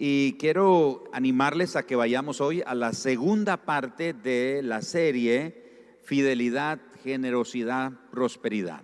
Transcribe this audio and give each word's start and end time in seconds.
Y 0.00 0.34
quiero 0.34 1.02
animarles 1.12 1.74
a 1.74 1.82
que 1.82 1.96
vayamos 1.96 2.40
hoy 2.40 2.62
a 2.64 2.76
la 2.76 2.92
segunda 2.92 3.56
parte 3.56 4.12
de 4.12 4.62
la 4.62 4.80
serie 4.80 5.98
Fidelidad, 6.04 6.78
Generosidad, 7.02 7.92
Prosperidad. 8.12 8.82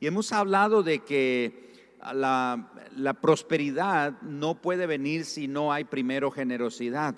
Y 0.00 0.08
hemos 0.08 0.32
hablado 0.32 0.82
de 0.82 1.04
que 1.04 1.72
la, 2.14 3.18
prosperidad 3.20 4.20
no 4.22 4.60
puede 4.60 4.86
venir 4.86 5.24
si 5.24 5.46
no 5.46 5.72
hay 5.72 5.84
primero 5.84 6.32
generosidad. 6.32 7.14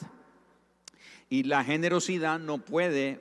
Y 1.30 1.44
la 1.44 1.64
generosidad 1.64 2.38
no 2.38 2.58
puede 2.58 3.20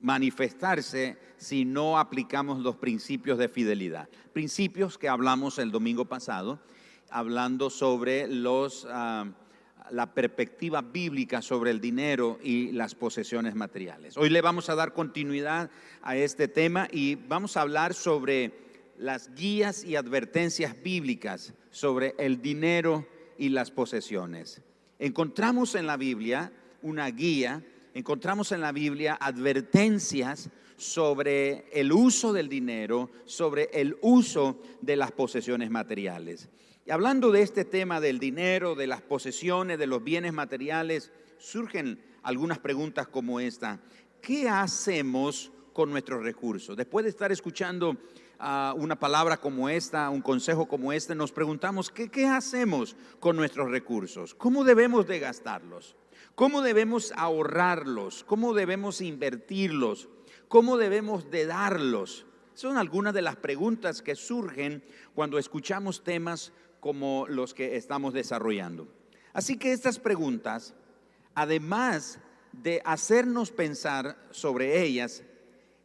manifestarse 0.00 1.16
si 1.36 1.64
no 1.64 1.98
aplicamos 1.98 2.58
los 2.58 2.76
principios 2.76 3.38
de 3.38 3.48
fidelidad. 3.48 4.08
Principios 4.32 4.98
que 4.98 5.08
hablamos 5.08 5.58
el 5.58 5.70
domingo 5.70 6.06
pasado, 6.06 6.60
hablando 7.08 7.70
sobre 7.70 8.26
los, 8.26 8.86
ah, 8.90 9.26
la 9.90 10.12
perspectiva 10.12 10.82
bíblica 10.82 11.42
sobre 11.42 11.70
el 11.70 11.80
dinero 11.80 12.38
y 12.42 12.72
las 12.72 12.94
posesiones 12.94 13.54
materiales. 13.54 14.16
Hoy 14.16 14.30
le 14.30 14.40
vamos 14.40 14.68
a 14.70 14.74
dar 14.74 14.92
continuidad 14.92 15.70
a 16.02 16.16
este 16.16 16.48
tema 16.48 16.88
y 16.90 17.16
vamos 17.16 17.56
a 17.56 17.62
hablar 17.62 17.94
sobre 17.94 18.52
las 18.98 19.34
guías 19.34 19.84
y 19.84 19.96
advertencias 19.96 20.82
bíblicas 20.82 21.52
sobre 21.70 22.14
el 22.18 22.40
dinero 22.40 23.06
y 23.38 23.48
las 23.48 23.70
posesiones. 23.70 24.62
Encontramos 24.98 25.74
en 25.74 25.86
la 25.86 25.96
Biblia 25.96 26.52
una 26.82 27.10
guía 27.10 27.62
encontramos 27.94 28.50
en 28.52 28.60
la 28.60 28.72
Biblia 28.72 29.16
advertencias 29.18 30.50
sobre 30.76 31.66
el 31.72 31.92
uso 31.92 32.32
del 32.32 32.48
dinero, 32.48 33.10
sobre 33.24 33.70
el 33.72 33.96
uso 34.02 34.60
de 34.82 34.96
las 34.96 35.12
posesiones 35.12 35.70
materiales. 35.70 36.48
Y 36.86 36.90
hablando 36.90 37.32
de 37.32 37.40
este 37.40 37.64
tema 37.64 37.98
del 37.98 38.18
dinero, 38.18 38.74
de 38.74 38.86
las 38.86 39.00
posesiones, 39.00 39.78
de 39.78 39.86
los 39.86 40.04
bienes 40.04 40.34
materiales, 40.34 41.12
surgen 41.38 41.98
algunas 42.22 42.58
preguntas 42.58 43.08
como 43.08 43.40
esta. 43.40 43.80
¿Qué 44.20 44.50
hacemos 44.50 45.50
con 45.72 45.90
nuestros 45.90 46.22
recursos? 46.22 46.76
Después 46.76 47.04
de 47.04 47.08
estar 47.08 47.32
escuchando 47.32 47.96
ah, 48.38 48.74
una 48.76 48.98
palabra 48.98 49.38
como 49.38 49.70
esta, 49.70 50.10
un 50.10 50.20
consejo 50.20 50.68
como 50.68 50.92
este, 50.92 51.14
nos 51.14 51.32
preguntamos, 51.32 51.88
¿qué, 51.90 52.10
¿qué 52.10 52.26
hacemos 52.26 52.96
con 53.18 53.34
nuestros 53.34 53.70
recursos? 53.70 54.34
¿Cómo 54.34 54.62
debemos 54.62 55.06
de 55.06 55.20
gastarlos? 55.20 55.96
¿Cómo 56.34 56.60
debemos 56.60 57.14
ahorrarlos? 57.16 58.24
¿Cómo 58.24 58.52
debemos 58.52 59.00
invertirlos? 59.00 60.10
¿Cómo 60.48 60.76
debemos 60.76 61.30
de 61.30 61.46
darlos? 61.46 62.26
Son 62.54 62.76
algunas 62.76 63.14
de 63.14 63.22
las 63.22 63.36
preguntas 63.36 64.00
que 64.00 64.14
surgen 64.14 64.84
cuando 65.14 65.38
escuchamos 65.38 66.04
temas 66.04 66.52
como 66.84 67.24
los 67.30 67.54
que 67.54 67.78
estamos 67.78 68.12
desarrollando. 68.12 68.86
Así 69.32 69.56
que 69.56 69.72
estas 69.72 69.98
preguntas, 69.98 70.74
además 71.34 72.18
de 72.52 72.82
hacernos 72.84 73.50
pensar 73.50 74.18
sobre 74.32 74.82
ellas, 74.82 75.22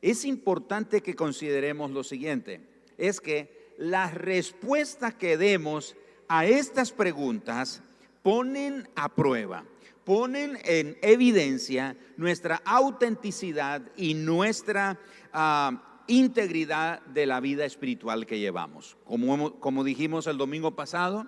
es 0.02 0.26
importante 0.26 1.00
que 1.00 1.16
consideremos 1.16 1.92
lo 1.92 2.04
siguiente, 2.04 2.60
es 2.98 3.22
que 3.22 3.72
las 3.78 4.14
respuestas 4.14 5.14
que 5.14 5.38
demos 5.38 5.96
a 6.28 6.46
estas 6.46 6.92
preguntas 6.92 7.82
ponen 8.22 8.86
a 8.98 9.08
prueba 9.08 9.64
ponen 10.04 10.58
en 10.64 10.98
evidencia 11.04 11.96
nuestra 12.18 12.64
autenticidad 12.66 13.84
y 13.96 14.16
nuestra 14.16 15.00
ah, 15.32 15.89
integridad 16.10 17.02
de 17.06 17.26
la 17.26 17.40
vida 17.40 17.64
espiritual 17.64 18.26
que 18.26 18.40
llevamos. 18.40 18.98
Como, 19.06 19.60
como 19.60 19.84
dijimos 19.86 20.28
el 20.28 20.38
domingo 20.38 20.76
pasado, 20.76 21.28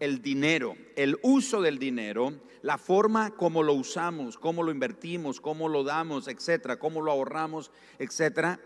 el 0.00 0.20
dinero, 0.20 0.74
el 0.96 1.16
uso 1.22 1.62
del 1.62 1.78
dinero, 1.78 2.32
la 2.62 2.76
forma 2.76 3.36
como 3.36 3.62
lo 3.62 3.74
usamos, 3.74 4.36
cómo 4.36 4.64
lo 4.64 4.72
invertimos, 4.72 5.40
cómo 5.40 5.68
lo 5.68 5.84
damos, 5.84 6.26
etcétera, 6.26 6.78
cómo 6.78 7.02
lo 7.02 7.12
ahorramos, 7.12 7.70
etcétera, 8.00 8.58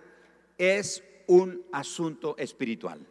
es 0.56 1.02
un 1.26 1.62
asunto 1.72 2.36
espiritual. 2.38 3.06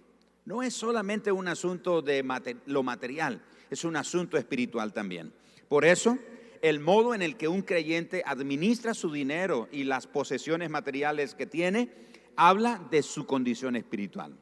No 0.45 0.63
es 0.63 0.73
solamente 0.73 1.31
un 1.31 1.47
asunto 1.47 2.01
de 2.01 2.23
lo 2.65 2.83
material, 2.83 3.41
es 3.69 3.83
un 3.83 3.95
asunto 3.95 4.38
espiritual 4.38 4.94
también. 4.94 5.33
Por 5.67 5.85
eso, 5.85 6.17
el 6.61 6.79
modo 6.79 7.13
en 7.13 7.21
el 7.21 7.35
que 7.35 7.47
un 7.47 7.61
creyente 7.61 8.23
administra 8.25 8.94
su 8.94 9.11
dinero 9.11 9.67
y 9.71 9.83
las 9.83 10.07
posesiones 10.07 10.69
materiales 10.69 11.35
que 11.35 11.45
tiene, 11.45 11.89
habla 12.35 12.81
de 12.91 13.03
su 13.03 13.25
condición 13.25 13.75
espiritual. 13.75 14.38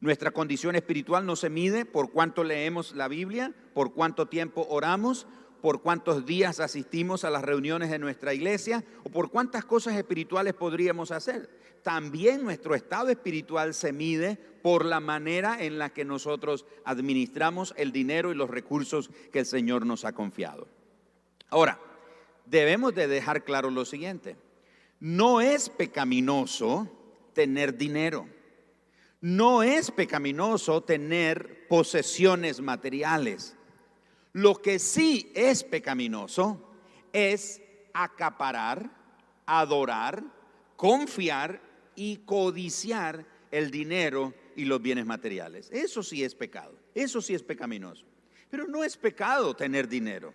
Nuestra 0.00 0.32
condición 0.32 0.76
espiritual 0.76 1.24
no 1.24 1.34
se 1.34 1.48
mide 1.48 1.86
por 1.86 2.10
cuánto 2.10 2.44
leemos 2.44 2.94
la 2.94 3.08
Biblia, 3.08 3.54
por 3.72 3.94
cuánto 3.94 4.26
tiempo 4.26 4.66
oramos, 4.68 5.26
por 5.62 5.80
cuántos 5.80 6.26
días 6.26 6.60
asistimos 6.60 7.24
a 7.24 7.30
las 7.30 7.40
reuniones 7.42 7.88
de 7.90 7.98
nuestra 7.98 8.34
iglesia 8.34 8.84
o 9.02 9.08
por 9.08 9.30
cuántas 9.30 9.64
cosas 9.64 9.96
espirituales 9.96 10.52
podríamos 10.52 11.10
hacer. 11.10 11.48
También 11.82 12.44
nuestro 12.44 12.74
estado 12.74 13.08
espiritual 13.08 13.72
se 13.72 13.92
mide 13.92 14.36
por 14.62 14.84
la 14.84 15.00
manera 15.00 15.62
en 15.64 15.78
la 15.78 15.88
que 15.88 16.04
nosotros 16.04 16.66
administramos 16.84 17.72
el 17.78 17.92
dinero 17.92 18.30
y 18.30 18.34
los 18.34 18.50
recursos 18.50 19.08
que 19.32 19.38
el 19.38 19.46
Señor 19.46 19.86
nos 19.86 20.04
ha 20.04 20.12
confiado. 20.12 20.68
Ahora, 21.48 21.80
debemos 22.44 22.94
de 22.94 23.06
dejar 23.06 23.44
claro 23.44 23.70
lo 23.70 23.86
siguiente. 23.86 24.36
No 25.00 25.40
es 25.40 25.70
pecaminoso 25.70 26.90
tener 27.34 27.76
dinero. 27.76 28.26
No 29.20 29.62
es 29.62 29.90
pecaminoso 29.90 30.82
tener 30.82 31.66
posesiones 31.68 32.60
materiales. 32.60 33.56
Lo 34.32 34.54
que 34.56 34.78
sí 34.78 35.32
es 35.34 35.64
pecaminoso 35.64 36.70
es 37.12 37.60
acaparar, 37.92 38.90
adorar, 39.46 40.24
confiar 40.76 41.60
y 41.94 42.18
codiciar 42.18 43.26
el 43.50 43.70
dinero 43.70 44.34
y 44.56 44.64
los 44.64 44.82
bienes 44.82 45.06
materiales. 45.06 45.70
Eso 45.72 46.02
sí 46.02 46.24
es 46.24 46.34
pecado. 46.34 46.76
Eso 46.94 47.20
sí 47.20 47.34
es 47.34 47.42
pecaminoso. 47.42 48.04
Pero 48.50 48.66
no 48.66 48.84
es 48.84 48.96
pecado 48.96 49.54
tener 49.54 49.88
dinero. 49.88 50.34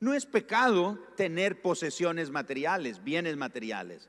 No 0.00 0.14
es 0.14 0.26
pecado 0.26 0.98
tener 1.16 1.62
posesiones 1.62 2.30
materiales, 2.30 3.02
bienes 3.02 3.36
materiales. 3.36 4.08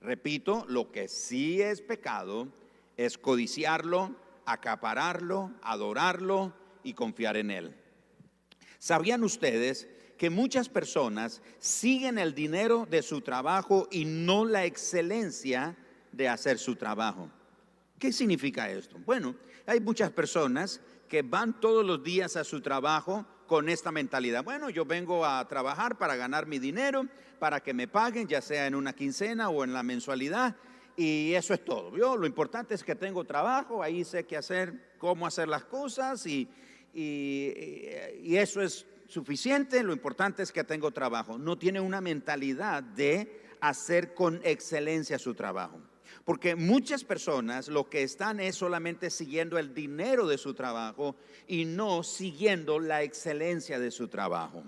Repito, 0.00 0.64
lo 0.68 0.90
que 0.90 1.08
sí 1.08 1.60
es 1.60 1.82
pecado 1.82 2.48
es 2.96 3.18
codiciarlo, 3.18 4.14
acapararlo, 4.46 5.52
adorarlo 5.62 6.54
y 6.82 6.94
confiar 6.94 7.36
en 7.36 7.50
él. 7.50 7.76
¿Sabían 8.78 9.22
ustedes 9.24 9.88
que 10.16 10.30
muchas 10.30 10.68
personas 10.68 11.42
siguen 11.58 12.18
el 12.18 12.34
dinero 12.34 12.86
de 12.90 13.02
su 13.02 13.20
trabajo 13.20 13.88
y 13.90 14.04
no 14.06 14.44
la 14.44 14.64
excelencia 14.64 15.76
de 16.12 16.28
hacer 16.28 16.58
su 16.58 16.76
trabajo? 16.76 17.30
¿Qué 17.98 18.12
significa 18.12 18.70
esto? 18.70 18.98
Bueno, 19.04 19.36
hay 19.66 19.80
muchas 19.80 20.10
personas 20.10 20.80
que 21.08 21.20
van 21.22 21.60
todos 21.60 21.84
los 21.84 22.02
días 22.02 22.36
a 22.36 22.44
su 22.44 22.62
trabajo 22.62 23.26
con 23.50 23.68
esta 23.68 23.90
mentalidad. 23.90 24.44
Bueno, 24.44 24.70
yo 24.70 24.84
vengo 24.84 25.26
a 25.26 25.48
trabajar 25.48 25.98
para 25.98 26.14
ganar 26.14 26.46
mi 26.46 26.60
dinero, 26.60 27.08
para 27.40 27.58
que 27.58 27.74
me 27.74 27.88
paguen, 27.88 28.28
ya 28.28 28.40
sea 28.40 28.68
en 28.68 28.76
una 28.76 28.92
quincena 28.92 29.48
o 29.48 29.64
en 29.64 29.72
la 29.72 29.82
mensualidad, 29.82 30.54
y 30.96 31.34
eso 31.34 31.52
es 31.52 31.64
todo. 31.64 31.96
Yo, 31.96 32.16
lo 32.16 32.28
importante 32.28 32.74
es 32.74 32.84
que 32.84 32.94
tengo 32.94 33.24
trabajo, 33.24 33.82
ahí 33.82 34.04
sé 34.04 34.24
qué 34.24 34.36
hacer, 34.36 34.92
cómo 34.98 35.26
hacer 35.26 35.48
las 35.48 35.64
cosas, 35.64 36.24
y, 36.26 36.48
y 36.94 38.36
eso 38.36 38.62
es 38.62 38.86
suficiente, 39.08 39.82
lo 39.82 39.92
importante 39.92 40.44
es 40.44 40.52
que 40.52 40.62
tengo 40.62 40.92
trabajo. 40.92 41.36
No 41.36 41.58
tiene 41.58 41.80
una 41.80 42.00
mentalidad 42.00 42.84
de 42.84 43.56
hacer 43.60 44.14
con 44.14 44.40
excelencia 44.44 45.18
su 45.18 45.34
trabajo. 45.34 45.80
Porque 46.30 46.54
muchas 46.54 47.02
personas 47.02 47.66
lo 47.66 47.90
que 47.90 48.04
están 48.04 48.38
es 48.38 48.54
solamente 48.54 49.10
siguiendo 49.10 49.58
el 49.58 49.74
dinero 49.74 50.28
de 50.28 50.38
su 50.38 50.54
trabajo 50.54 51.16
y 51.48 51.64
no 51.64 52.04
siguiendo 52.04 52.78
la 52.78 53.02
excelencia 53.02 53.80
de 53.80 53.90
su 53.90 54.06
trabajo. 54.06 54.62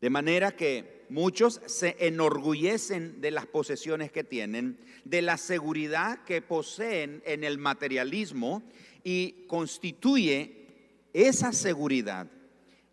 De 0.00 0.08
manera 0.08 0.52
que 0.52 1.04
muchos 1.10 1.60
se 1.66 1.96
enorgullecen 1.98 3.20
de 3.20 3.30
las 3.30 3.44
posesiones 3.44 4.10
que 4.10 4.24
tienen, 4.24 4.78
de 5.04 5.20
la 5.20 5.36
seguridad 5.36 6.24
que 6.24 6.40
poseen 6.40 7.22
en 7.26 7.44
el 7.44 7.58
materialismo 7.58 8.62
y 9.04 9.44
constituye 9.48 10.66
esa 11.12 11.52
seguridad 11.52 12.26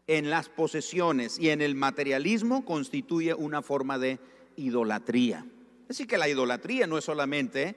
en 0.07 0.29
las 0.29 0.49
posesiones 0.49 1.39
y 1.39 1.51
en 1.51 1.61
el 1.61 1.75
materialismo 1.75 2.65
constituye 2.65 3.33
una 3.33 3.61
forma 3.61 3.97
de 3.97 4.19
idolatría. 4.57 5.45
Así 5.89 6.07
que 6.07 6.17
la 6.17 6.27
idolatría 6.27 6.87
no 6.87 6.97
es 6.97 7.05
solamente 7.05 7.75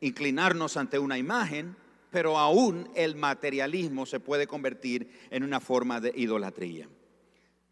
inclinarnos 0.00 0.76
ante 0.76 0.98
una 0.98 1.18
imagen, 1.18 1.76
pero 2.10 2.38
aún 2.38 2.90
el 2.94 3.16
materialismo 3.16 4.04
se 4.06 4.20
puede 4.20 4.46
convertir 4.46 5.08
en 5.30 5.44
una 5.44 5.60
forma 5.60 6.00
de 6.00 6.12
idolatría. 6.14 6.88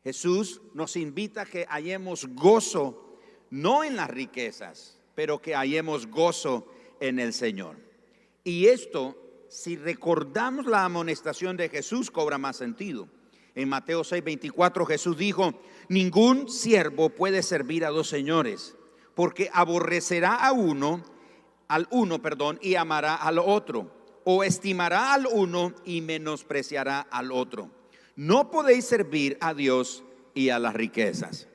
Jesús 0.02 0.62
nos 0.72 0.96
invita 0.96 1.42
a 1.42 1.46
que 1.46 1.66
hallemos 1.66 2.26
gozo, 2.34 3.18
no 3.50 3.84
en 3.84 3.96
las 3.96 4.08
riquezas, 4.08 4.98
pero 5.14 5.42
que 5.42 5.54
hallemos 5.54 6.06
gozo 6.06 6.66
en 7.00 7.18
el 7.18 7.34
Señor. 7.34 7.76
Y 8.44 8.66
esto, 8.66 9.16
si 9.48 9.76
recordamos 9.76 10.66
la 10.66 10.84
amonestación 10.84 11.56
de 11.56 11.68
Jesús, 11.68 12.10
cobra 12.10 12.38
más 12.38 12.56
sentido. 12.56 13.08
En 13.54 13.68
Mateo 13.68 14.04
6, 14.04 14.24
24 14.24 14.86
Jesús 14.86 15.18
dijo, 15.18 15.60
ningún 15.88 16.48
siervo 16.48 17.10
puede 17.10 17.42
servir 17.42 17.84
a 17.84 17.90
dos 17.90 18.08
señores, 18.08 18.76
porque 19.20 19.50
aborrecerá 19.52 20.36
a 20.36 20.50
uno, 20.50 21.04
al 21.68 21.86
uno, 21.90 22.22
perdón, 22.22 22.58
y 22.62 22.76
amará 22.76 23.16
al 23.16 23.38
otro, 23.38 23.92
o 24.24 24.42
estimará 24.42 25.12
al 25.12 25.26
uno 25.26 25.74
y 25.84 26.00
menospreciará 26.00 27.00
al 27.02 27.30
otro. 27.30 27.70
No 28.16 28.50
podéis 28.50 28.86
servir 28.86 29.36
a 29.42 29.52
Dios 29.52 30.02
y 30.32 30.48
a 30.48 30.58
las 30.58 30.72
riquezas. 30.72 31.46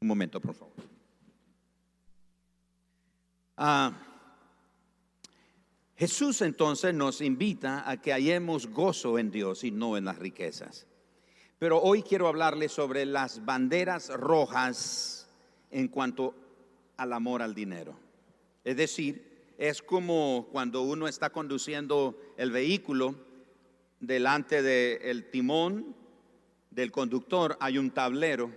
Un 0.00 0.08
momento, 0.08 0.40
por 0.40 0.56
favor. 0.56 0.74
Ah, 3.56 3.92
Jesús 5.94 6.42
entonces 6.42 6.92
nos 6.92 7.20
invita 7.20 7.88
a 7.88 8.02
que 8.02 8.10
hallemos 8.10 8.66
gozo 8.66 9.20
en 9.20 9.30
Dios 9.30 9.62
y 9.62 9.70
no 9.70 9.96
en 9.96 10.06
las 10.06 10.18
riquezas. 10.18 10.88
Pero 11.62 11.80
hoy 11.80 12.02
quiero 12.02 12.26
hablarles 12.26 12.72
sobre 12.72 13.06
las 13.06 13.44
banderas 13.44 14.08
rojas 14.08 15.28
en 15.70 15.86
cuanto 15.86 16.34
al 16.96 17.12
amor 17.12 17.40
al 17.40 17.54
dinero. 17.54 17.96
Es 18.64 18.76
decir, 18.76 19.54
es 19.58 19.80
como 19.80 20.48
cuando 20.50 20.82
uno 20.82 21.06
está 21.06 21.30
conduciendo 21.30 22.18
el 22.36 22.50
vehículo, 22.50 23.14
delante 24.00 24.60
del 24.60 25.30
timón 25.30 25.94
del 26.72 26.90
conductor 26.90 27.56
hay 27.60 27.78
un 27.78 27.92
tablero 27.92 28.50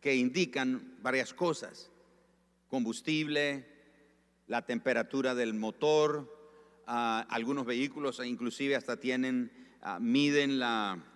que 0.00 0.16
indican 0.16 0.96
varias 1.02 1.34
cosas, 1.34 1.90
combustible, 2.70 3.66
la 4.46 4.64
temperatura 4.64 5.34
del 5.34 5.52
motor, 5.52 6.34
algunos 6.86 7.66
vehículos 7.66 8.22
inclusive 8.24 8.74
hasta 8.74 8.98
tienen, 8.98 9.52
ah, 9.82 9.98
miden 10.00 10.58
la, 10.58 10.92
ah, 10.92 11.11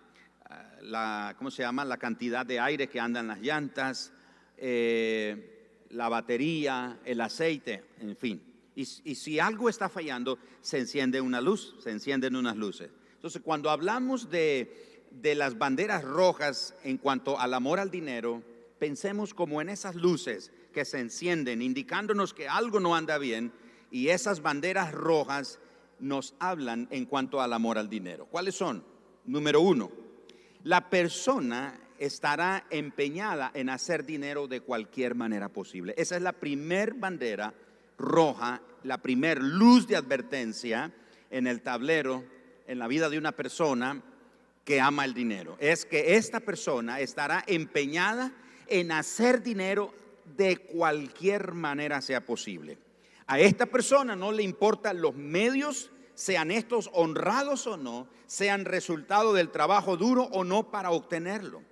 la, 0.82 1.34
¿cómo 1.38 1.50
se 1.50 1.62
llama? 1.62 1.84
La 1.84 1.96
cantidad 1.96 2.44
de 2.44 2.60
aire 2.60 2.88
que 2.88 3.00
anda 3.00 3.20
en 3.20 3.28
las 3.28 3.40
llantas, 3.40 4.12
eh, 4.56 5.84
la 5.90 6.08
batería, 6.08 7.00
el 7.04 7.20
aceite, 7.20 7.84
en 8.00 8.16
fin. 8.16 8.42
Y, 8.74 8.82
y, 9.04 9.14
si 9.14 9.40
algo 9.40 9.68
está 9.68 9.88
fallando, 9.88 10.38
se 10.60 10.78
enciende 10.78 11.20
una 11.20 11.40
luz, 11.40 11.76
se 11.82 11.90
encienden 11.90 12.36
unas 12.36 12.56
luces. 12.56 12.90
Entonces, 13.14 13.40
cuando 13.42 13.70
hablamos 13.70 14.28
de, 14.28 15.06
de 15.10 15.34
las 15.34 15.56
banderas 15.56 16.04
rojas 16.04 16.74
en 16.84 16.98
cuanto 16.98 17.38
al 17.40 17.54
amor 17.54 17.80
al 17.80 17.90
dinero, 17.90 18.42
pensemos 18.78 19.32
como 19.32 19.60
en 19.60 19.70
esas 19.70 19.94
luces 19.94 20.52
que 20.72 20.84
se 20.84 21.00
encienden, 21.00 21.62
indicándonos 21.62 22.34
que 22.34 22.48
algo 22.48 22.80
no 22.80 22.94
anda 22.94 23.16
bien, 23.16 23.52
y 23.90 24.08
esas 24.08 24.42
banderas 24.42 24.92
rojas 24.92 25.58
nos 25.98 26.34
hablan 26.38 26.86
en 26.90 27.06
cuanto 27.06 27.40
al 27.40 27.54
amor 27.54 27.78
al 27.78 27.88
dinero. 27.88 28.26
¿Cuáles 28.26 28.54
son? 28.54 28.84
Número 29.24 29.60
uno, 29.60 29.90
la 30.66 30.90
persona 30.90 31.78
estará 31.96 32.66
empeñada 32.70 33.52
en 33.54 33.70
hacer 33.70 34.04
dinero 34.04 34.48
de 34.48 34.62
cualquier 34.62 35.14
manera 35.14 35.48
posible. 35.48 35.94
Esa 35.96 36.16
es 36.16 36.22
la 36.22 36.32
primer 36.32 36.94
bandera 36.94 37.54
roja, 37.96 38.60
la 38.82 38.98
primer 38.98 39.40
luz 39.40 39.86
de 39.86 39.94
advertencia 39.94 40.92
en 41.30 41.46
el 41.46 41.62
tablero, 41.62 42.24
en 42.66 42.80
la 42.80 42.88
vida 42.88 43.08
de 43.08 43.16
una 43.16 43.30
persona 43.30 44.02
que 44.64 44.80
ama 44.80 45.04
el 45.04 45.14
dinero. 45.14 45.56
Es 45.60 45.86
que 45.86 46.16
esta 46.16 46.40
persona 46.40 46.98
estará 46.98 47.44
empeñada 47.46 48.32
en 48.66 48.90
hacer 48.90 49.44
dinero 49.44 49.94
de 50.36 50.56
cualquier 50.56 51.52
manera 51.52 52.00
sea 52.00 52.26
posible. 52.26 52.76
A 53.28 53.38
esta 53.38 53.66
persona 53.66 54.16
no 54.16 54.32
le 54.32 54.42
importan 54.42 55.00
los 55.00 55.14
medios, 55.14 55.92
sean 56.16 56.50
estos 56.50 56.90
honrados 56.94 57.66
o 57.66 57.76
no, 57.76 58.08
sean 58.26 58.64
resultado 58.64 59.34
del 59.34 59.50
trabajo 59.50 59.96
duro 59.96 60.24
o 60.32 60.42
no 60.44 60.70
para 60.70 60.90
obtenerlo. 60.90 61.62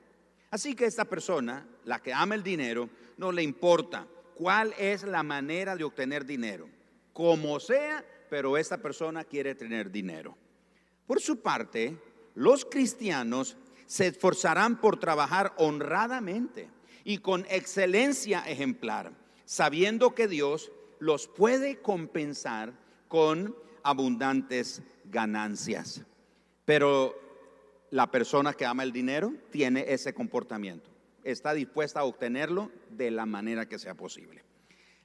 Así 0.51 0.77
que 0.77 0.85
esta 0.85 1.07
persona, 1.07 1.67
la 1.85 2.01
que 2.01 2.13
ama 2.13 2.37
el 2.37 2.43
dinero, 2.43 2.89
no 3.17 3.33
le 3.33 3.43
importa 3.43 4.07
cuál 4.35 4.75
es 4.79 5.03
la 5.03 5.23
manera 5.23 5.75
de 5.75 5.85
obtener 5.85 6.27
dinero, 6.27 6.69
como 7.13 7.59
sea, 7.59 8.05
pero 8.29 8.57
esta 8.59 8.79
persona 8.79 9.25
quiere 9.25 9.55
tener 9.55 9.91
dinero. 9.91 10.37
Por 11.07 11.21
su 11.21 11.41
parte, 11.41 11.97
los 12.35 12.67
cristianos 12.67 13.57
se 13.87 14.09
esforzarán 14.09 14.81
por 14.81 14.99
trabajar 14.99 15.55
honradamente 15.57 16.69
y 17.03 17.19
con 17.19 17.47
excelencia 17.49 18.41
ejemplar, 18.47 19.13
sabiendo 19.47 20.15
que 20.15 20.29
Dios 20.29 20.71
los 20.99 21.29
puede 21.29 21.81
compensar 21.81 22.75
con 23.09 23.57
abundantes 23.85 24.83
ganancias. 25.05 26.03
Pero 26.65 27.15
la 27.91 28.11
persona 28.11 28.55
que 28.55 28.67
ama 28.67 28.83
el 28.83 28.93
dinero 28.93 29.33
tiene 29.51 29.85
ese 29.87 30.13
comportamiento. 30.13 30.91
Está 31.23 31.55
dispuesta 31.55 32.01
a 32.01 32.05
obtenerlo 32.05 32.73
de 32.91 33.13
la 33.13 33.25
manera 33.25 33.69
que 33.69 33.79
sea 33.79 33.95
posible. 33.95 34.43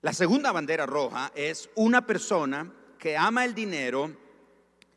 La 0.02 0.14
segunda 0.14 0.52
bandera 0.52 0.86
roja 0.86 1.31
es 1.36 1.70
una 1.76 2.08
persona 2.08 2.74
que 2.98 3.16
ama 3.16 3.46
el 3.46 3.54
dinero 3.54 4.16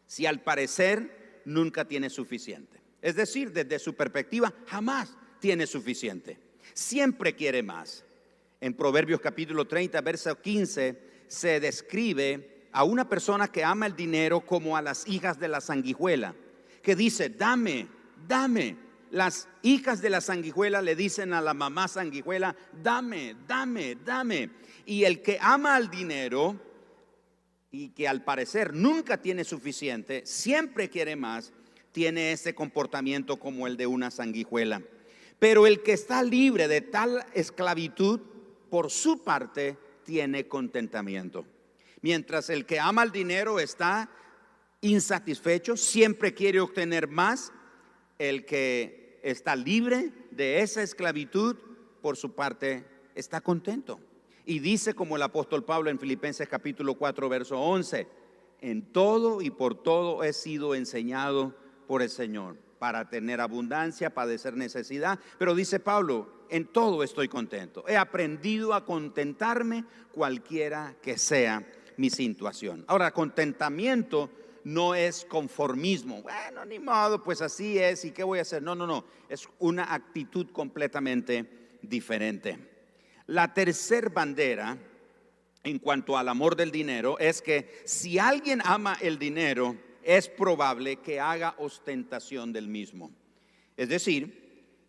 si 0.07 0.27
al 0.27 0.41
parecer 0.41 1.43
nunca 1.45 1.85
tiene 1.87 2.09
suficiente. 2.09 2.81
Es 3.01 3.17
decir, 3.17 3.53
desde 3.53 3.79
su 3.79 3.95
perspectiva, 3.95 4.53
jamás 4.67 5.17
tiene 5.41 5.67
suficiente. 5.67 6.39
Siempre 6.73 7.35
quiere 7.35 7.63
más. 7.63 8.05
En 8.61 8.75
Proverbios 8.75 9.21
capítulo 9.21 9.67
30, 9.67 10.01
verso 10.03 10.41
15, 10.41 11.25
se 11.27 11.59
describe 11.59 12.52
a 12.73 12.85
una 12.85 13.09
persona 13.09 13.49
que 13.49 13.65
ama 13.65 13.87
el 13.87 13.95
dinero 13.95 14.41
como 14.41 14.77
a 14.77 14.83
las 14.83 15.07
hijas 15.07 15.39
de 15.39 15.49
la 15.49 15.61
sanguijuela, 15.61 16.35
que 16.83 16.97
dice, 16.97 17.29
dame, 17.29 17.87
dame. 18.27 18.77
Las 19.11 19.47
hijas 19.61 20.01
de 20.01 20.09
la 20.09 20.23
sanguijuela 20.23 20.81
le 20.81 20.97
dicen 20.97 21.35
a 21.35 21.43
la 21.43 21.53
mamá 21.53 21.87
sanguijuela, 21.87 22.57
dame, 22.83 23.37
dame, 23.47 23.97
dame. 23.97 24.51
Y 24.87 25.05
el 25.05 25.21
que 25.21 25.39
ama 25.41 25.77
al 25.77 25.91
dinero 25.91 26.59
y 27.71 27.91
que 27.91 28.09
al 28.09 28.25
parecer 28.25 28.75
nunca 28.75 29.19
tiene 29.19 29.45
suficiente, 29.45 30.23
siempre 30.25 30.89
quiere 30.89 31.15
más, 31.15 31.53
tiene 31.93 32.33
ese 32.33 32.55
comportamiento 32.55 33.39
como 33.39 33.67
el 33.67 33.77
de 33.77 33.87
una 33.87 34.11
sanguijuela. 34.11 34.83
Pero 35.39 35.67
el 35.67 35.83
que 35.83 35.93
está 35.93 36.23
libre 36.23 36.69
de 36.69 36.81
tal 36.81 37.25
esclavitud 37.35 38.21
por 38.73 38.91
su 38.91 39.23
parte, 39.23 39.77
tiene 40.03 40.49
contentamiento. 40.49 41.45
Mientras 42.03 42.51
el 42.51 42.67
que 42.67 42.81
ama 42.81 43.05
el 43.05 43.13
dinero 43.13 43.59
está 43.59 44.11
insatisfecho, 44.81 45.77
siempre 45.77 46.35
quiere 46.35 46.61
obtener 46.61 47.09
más, 47.09 47.53
el 48.19 48.45
que 48.45 49.21
está 49.23 49.57
libre 49.57 50.13
de 50.31 50.61
esa 50.61 50.83
esclavitud, 50.83 51.57
por 52.01 52.17
su 52.17 52.35
parte, 52.35 52.85
está 53.15 53.41
contento. 53.41 54.01
Y 54.45 54.59
dice 54.59 54.95
como 54.95 55.17
el 55.17 55.23
apóstol 55.23 55.65
Pablo 55.65 55.89
en 55.89 56.01
Filipenses 56.01 56.49
capítulo 56.49 56.95
4, 56.95 57.29
verso 57.29 57.61
11, 57.61 58.09
en 58.61 58.93
todo 58.93 59.41
y 59.41 59.51
por 59.51 59.81
todo 59.81 60.25
he 60.25 60.33
sido 60.33 60.75
enseñado 60.75 61.55
por 61.87 62.03
el 62.03 62.11
Señor 62.11 62.57
para 62.81 63.09
tener 63.09 63.41
abundancia, 63.41 64.13
padecer 64.13 64.57
necesidad. 64.57 65.21
Pero 65.39 65.55
dice 65.55 65.79
Pablo, 65.79 66.47
en 66.49 66.67
todo 66.67 67.05
estoy 67.05 67.29
contento. 67.29 67.85
He 67.87 67.97
aprendido 67.97 68.75
a 68.75 68.85
contentarme 68.85 69.85
cualquiera 70.13 70.97
que 71.01 71.17
sea 71.17 71.65
mi 71.97 72.11
situación. 72.11 72.85
Ahora, 72.89 73.13
contentamiento 73.13 74.31
no 74.65 74.95
es 74.95 75.25
conformismo. 75.25 76.23
Bueno, 76.23 76.65
ni 76.65 76.79
modo, 76.79 77.23
pues 77.23 77.43
así 77.43 77.79
es. 77.79 78.05
¿Y 78.05 78.13
qué 78.13 78.25
voy 78.25 78.39
a 78.39 78.43
hacer? 78.43 78.63
No, 78.63 78.75
no, 78.75 78.87
no. 78.87 79.05
Es 79.29 79.49
una 79.59 79.93
actitud 79.93 80.49
completamente 80.53 81.79
diferente. 81.83 82.59
La 83.27 83.53
tercer 83.55 84.11
bandera 84.11 84.77
en 85.65 85.79
cuanto 85.79 86.17
al 86.17 86.29
amor 86.29 86.57
del 86.57 86.71
dinero 86.71 87.19
es 87.19 87.41
que 87.41 87.83
si 87.85 88.19
alguien 88.19 88.61
ama 88.65 88.97
el 89.01 89.19
dinero, 89.19 89.77
es 90.03 90.29
probable 90.29 90.97
que 90.97 91.21
haga 91.21 91.55
ostentación 91.59 92.53
del 92.53 92.69
mismo. 92.69 93.13
Es 93.77 93.89
decir, 93.89 94.43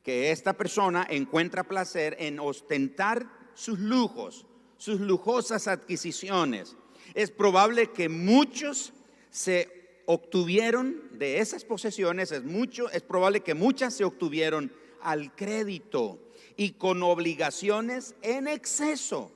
que 0.04 0.32
esta 0.32 0.54
persona 0.54 1.08
encuentra 1.10 1.64
placer 1.64 2.16
en 2.20 2.40
ostentar 2.40 3.26
sus 3.54 3.80
lujos, 3.80 4.46
sus 4.78 5.00
lujosas 5.00 5.68
adquisiciones. 5.68 6.76
Es 7.14 7.32
probable 7.32 7.92
que 7.92 8.10
muchos 8.10 8.94
se 9.30 10.02
obtuvieron 10.06 11.02
de 11.14 11.40
esas 11.40 11.64
posesiones, 11.64 12.32
es 12.32 12.44
mucho, 12.44 12.90
es 12.92 13.02
probable 13.02 13.42
que 13.42 13.54
muchas 13.54 13.94
se 13.94 14.04
obtuvieron 14.04 14.72
al 15.02 15.36
crédito 15.36 16.20
y 16.56 16.72
con 16.72 17.04
obligaciones 17.04 18.16
en 18.22 18.48
exceso 18.48 19.32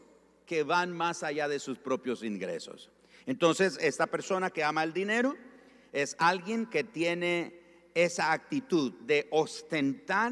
que 0.45 0.63
van 0.63 0.91
más 0.91 1.23
allá 1.23 1.47
de 1.47 1.59
sus 1.59 1.77
propios 1.77 2.23
ingresos. 2.23 2.89
Entonces, 3.25 3.77
esta 3.81 4.07
persona 4.07 4.49
que 4.49 4.63
ama 4.63 4.83
el 4.83 4.93
dinero 4.93 5.35
es 5.91 6.15
alguien 6.19 6.65
que 6.65 6.83
tiene 6.83 7.59
esa 7.93 8.31
actitud 8.31 8.93
de 9.01 9.27
ostentar 9.31 10.31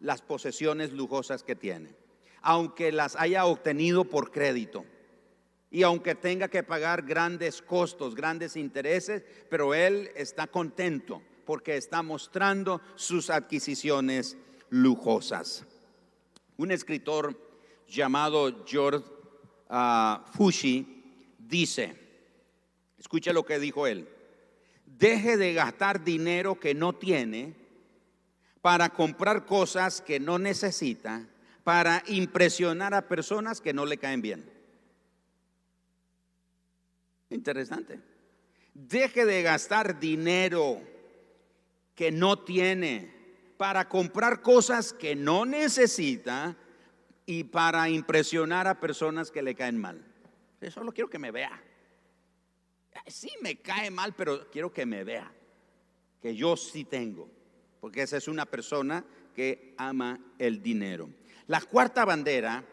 las 0.00 0.22
posesiones 0.22 0.92
lujosas 0.92 1.42
que 1.42 1.54
tiene, 1.54 1.94
aunque 2.42 2.92
las 2.92 3.14
haya 3.16 3.44
obtenido 3.44 4.04
por 4.04 4.30
crédito. 4.30 4.84
Y 5.70 5.82
aunque 5.82 6.14
tenga 6.14 6.48
que 6.48 6.62
pagar 6.62 7.02
grandes 7.02 7.60
costos, 7.60 8.14
grandes 8.14 8.56
intereses, 8.56 9.22
pero 9.50 9.74
él 9.74 10.10
está 10.16 10.46
contento 10.46 11.22
porque 11.44 11.76
está 11.76 12.02
mostrando 12.02 12.80
sus 12.94 13.30
adquisiciones 13.30 14.36
lujosas. 14.70 15.64
Un 16.56 16.70
escritor 16.70 17.38
llamado 17.86 18.64
George 18.66 19.04
uh, 19.70 20.18
Fushi 20.32 21.36
dice, 21.38 21.96
escucha 22.98 23.32
lo 23.32 23.44
que 23.44 23.58
dijo 23.58 23.86
él, 23.86 24.08
deje 24.84 25.36
de 25.36 25.54
gastar 25.54 26.02
dinero 26.02 26.58
que 26.58 26.74
no 26.74 26.94
tiene 26.94 27.54
para 28.60 28.90
comprar 28.90 29.46
cosas 29.46 30.00
que 30.00 30.18
no 30.20 30.38
necesita, 30.38 31.26
para 31.64 32.02
impresionar 32.08 32.94
a 32.94 33.08
personas 33.08 33.60
que 33.60 33.72
no 33.72 33.86
le 33.86 33.98
caen 33.98 34.22
bien. 34.22 34.57
Interesante. 37.30 38.00
Deje 38.74 39.24
de 39.24 39.42
gastar 39.42 39.98
dinero 39.98 40.80
que 41.94 42.10
no 42.10 42.38
tiene 42.44 43.12
para 43.56 43.88
comprar 43.88 44.40
cosas 44.40 44.92
que 44.92 45.16
no 45.16 45.44
necesita 45.44 46.56
y 47.26 47.44
para 47.44 47.88
impresionar 47.90 48.66
a 48.66 48.80
personas 48.80 49.30
que 49.30 49.42
le 49.42 49.54
caen 49.54 49.78
mal. 49.78 50.04
Yo 50.60 50.70
solo 50.70 50.92
quiero 50.92 51.10
que 51.10 51.18
me 51.18 51.30
vea. 51.30 51.62
Sí 53.06 53.30
me 53.42 53.56
cae 53.56 53.90
mal, 53.90 54.14
pero 54.14 54.48
quiero 54.50 54.72
que 54.72 54.86
me 54.86 55.04
vea. 55.04 55.30
Que 56.22 56.34
yo 56.34 56.56
sí 56.56 56.84
tengo. 56.84 57.28
Porque 57.80 58.02
esa 58.02 58.16
es 58.16 58.28
una 58.28 58.46
persona 58.46 59.04
que 59.34 59.74
ama 59.76 60.18
el 60.38 60.62
dinero. 60.62 61.10
La 61.46 61.60
cuarta 61.60 62.04
bandera 62.04 62.64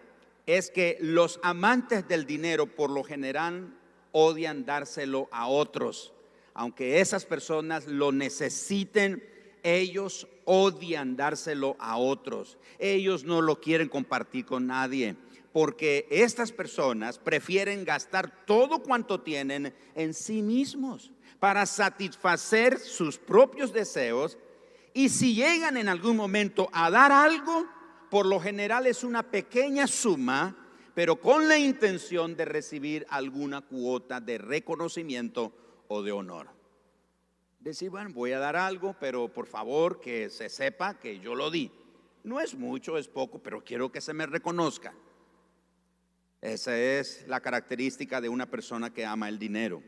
es 0.46 0.72
que 0.72 0.98
los 1.02 1.40
amantes 1.44 2.08
del 2.08 2.26
dinero 2.26 2.68
por 2.68 2.90
lo 2.90 3.04
general 3.04 3.74
odian 4.18 4.66
dárselo 4.66 5.28
a 5.30 5.48
otros. 5.48 6.14
Aunque 6.54 7.02
esas 7.02 7.26
personas 7.26 7.86
lo 7.86 8.14
necesiten, 8.14 9.22
ellos 9.62 10.26
odian 10.46 11.18
dárselo 11.18 11.76
a 11.80 11.98
otros. 11.98 12.58
Ellos 12.80 13.26
no 13.26 13.42
lo 13.42 13.60
quieren 13.60 13.90
compartir 13.90 14.46
con 14.46 14.68
nadie. 14.68 15.18
Porque 15.52 16.08
estas 16.10 16.54
personas 16.54 17.20
prefieren 17.20 17.84
gastar 17.84 18.46
todo 18.46 18.82
cuanto 18.82 19.20
tienen 19.20 19.76
en 19.96 20.14
sí 20.14 20.42
mismos 20.42 21.12
para 21.40 21.66
satisfacer 21.66 22.80
sus 22.80 23.18
propios 23.18 23.74
deseos. 23.74 24.38
Y 24.94 25.10
si 25.10 25.36
llegan 25.36 25.76
en 25.76 25.90
algún 25.90 26.16
momento 26.16 26.70
a 26.72 26.90
dar 26.90 27.12
algo, 27.12 27.66
por 28.10 28.26
lo 28.26 28.40
general 28.40 28.88
es 28.88 29.04
una 29.04 29.24
pequeña 29.24 29.88
suma 29.88 30.56
pero 30.96 31.18
con 31.18 31.48
la 31.50 31.60
intención 31.60 32.36
de 32.38 32.46
recibir 32.46 33.06
alguna 33.10 33.62
cuota 33.62 34.22
de 34.22 34.38
reconocimiento 34.38 35.54
o 35.90 36.02
de 36.02 36.14
honor. 36.14 36.48
Decir, 37.60 37.90
bueno, 37.90 38.12
voy 38.14 38.32
a 38.32 38.40
dar 38.40 38.56
algo, 38.56 38.96
pero 39.00 39.28
por 39.28 39.46
favor 39.46 40.00
que 40.00 40.30
se 40.30 40.50
sepa 40.50 40.98
que 40.98 41.20
yo 41.20 41.36
lo 41.36 41.52
di. 41.52 41.70
No 42.24 42.40
es 42.40 42.56
mucho, 42.56 42.98
es 42.98 43.10
poco, 43.10 43.40
pero 43.44 43.64
quiero 43.64 43.92
que 43.92 44.00
se 44.00 44.14
me 44.14 44.26
reconozca. 44.26 44.94
Esa 46.42 46.78
es 46.78 47.28
la 47.28 47.42
característica 47.42 48.22
de 48.22 48.30
una 48.30 48.50
persona 48.50 48.94
que 48.94 49.06
ama 49.06 49.28
el 49.28 49.38
dinero. 49.38 49.84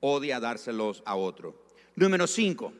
Odia 0.00 0.40
dárselos 0.40 1.02
a 1.04 1.16
otro. 1.16 1.66
Número 1.96 2.26
cinco, 2.26 2.72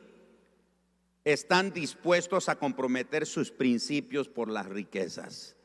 están 1.25 1.73
dispuestos 1.73 2.49
a 2.49 2.57
comprometer 2.57 3.27
sus 3.27 3.51
principios 3.51 4.29
por 4.29 4.49
las 4.51 4.67
riquezas. 4.67 5.56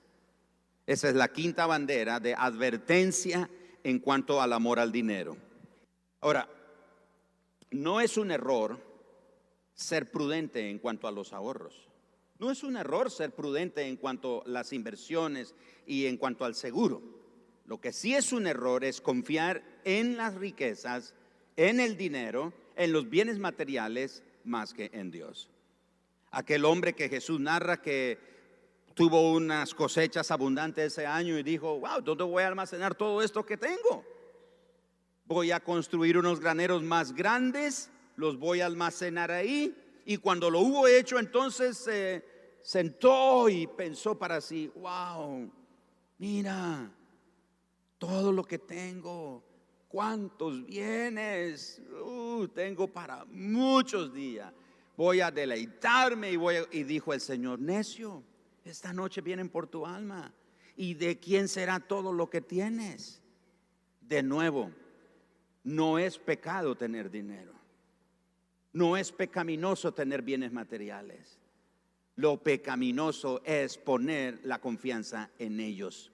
Esa 0.85 1.09
es 1.09 1.15
la 1.15 1.29
quinta 1.29 1.65
bandera 1.65 2.19
de 2.19 2.33
advertencia 2.33 3.49
en 3.83 3.99
cuanto 3.99 4.41
al 4.41 4.53
amor 4.53 4.79
al 4.79 4.91
dinero. 4.91 5.37
Ahora, 6.21 6.47
no 7.71 8.01
es 8.01 8.17
un 8.17 8.31
error 8.31 8.79
ser 9.73 10.11
prudente 10.11 10.69
en 10.69 10.79
cuanto 10.79 11.07
a 11.07 11.11
los 11.11 11.33
ahorros. 11.33 11.87
No 12.39 12.51
es 12.51 12.63
un 12.63 12.75
error 12.75 13.11
ser 13.11 13.31
prudente 13.31 13.87
en 13.87 13.97
cuanto 13.97 14.43
a 14.45 14.49
las 14.49 14.73
inversiones 14.73 15.55
y 15.85 16.07
en 16.07 16.17
cuanto 16.17 16.45
al 16.45 16.55
seguro. 16.55 17.01
Lo 17.65 17.79
que 17.79 17.93
sí 17.93 18.15
es 18.15 18.33
un 18.33 18.47
error 18.47 18.83
es 18.83 18.99
confiar 18.99 19.63
en 19.85 20.17
las 20.17 20.35
riquezas, 20.35 21.13
en 21.55 21.79
el 21.79 21.97
dinero, 21.97 22.53
en 22.75 22.91
los 22.91 23.09
bienes 23.09 23.39
materiales 23.39 24.23
más 24.43 24.73
que 24.73 24.89
en 24.93 25.11
Dios. 25.11 25.49
Aquel 26.31 26.65
hombre 26.65 26.93
que 26.93 27.09
Jesús 27.09 27.39
narra 27.39 27.81
que 27.81 28.17
tuvo 28.93 29.31
unas 29.31 29.73
cosechas 29.73 30.31
abundantes 30.31 30.93
ese 30.93 31.05
año 31.05 31.37
y 31.37 31.43
dijo, 31.43 31.79
wow, 31.79 32.01
¿dónde 32.01 32.23
voy 32.23 32.43
a 32.43 32.47
almacenar 32.47 32.95
todo 32.95 33.21
esto 33.21 33.45
que 33.45 33.57
tengo? 33.57 34.03
Voy 35.25 35.51
a 35.51 35.59
construir 35.59 36.17
unos 36.17 36.39
graneros 36.39 36.83
más 36.83 37.13
grandes, 37.13 37.89
los 38.15 38.37
voy 38.37 38.61
a 38.61 38.65
almacenar 38.65 39.31
ahí. 39.31 39.75
Y 40.05 40.17
cuando 40.17 40.49
lo 40.49 40.59
hubo 40.59 40.87
hecho, 40.87 41.19
entonces 41.19 41.77
se 41.77 42.25
sentó 42.61 43.49
y 43.49 43.67
pensó 43.67 44.17
para 44.17 44.41
sí, 44.41 44.71
wow, 44.75 45.49
mira, 46.17 46.91
todo 47.97 48.31
lo 48.31 48.43
que 48.43 48.59
tengo, 48.59 49.43
cuántos 49.87 50.65
bienes, 50.65 51.81
uh, 52.03 52.47
tengo 52.47 52.87
para 52.87 53.25
muchos 53.25 54.13
días. 54.13 54.51
Voy 54.97 55.21
a 55.21 55.31
deleitarme 55.31 56.31
y 56.31 56.35
voy 56.35 56.55
y 56.71 56.83
dijo 56.83 57.13
el 57.13 57.21
Señor, 57.21 57.59
necio, 57.59 58.23
esta 58.63 58.93
noche 58.93 59.21
vienen 59.21 59.49
por 59.49 59.67
tu 59.67 59.85
alma. 59.85 60.33
¿Y 60.75 60.93
de 60.93 61.19
quién 61.19 61.47
será 61.47 61.79
todo 61.79 62.13
lo 62.13 62.29
que 62.29 62.41
tienes? 62.41 63.21
De 64.01 64.23
nuevo, 64.23 64.71
no 65.63 65.99
es 65.99 66.17
pecado 66.17 66.75
tener 66.75 67.11
dinero. 67.11 67.53
No 68.73 68.95
es 68.95 69.11
pecaminoso 69.11 69.93
tener 69.93 70.21
bienes 70.21 70.51
materiales. 70.51 71.39
Lo 72.15 72.37
pecaminoso 72.37 73.41
es 73.43 73.77
poner 73.77 74.39
la 74.43 74.59
confianza 74.59 75.29
en 75.39 75.59
ellos. 75.59 76.11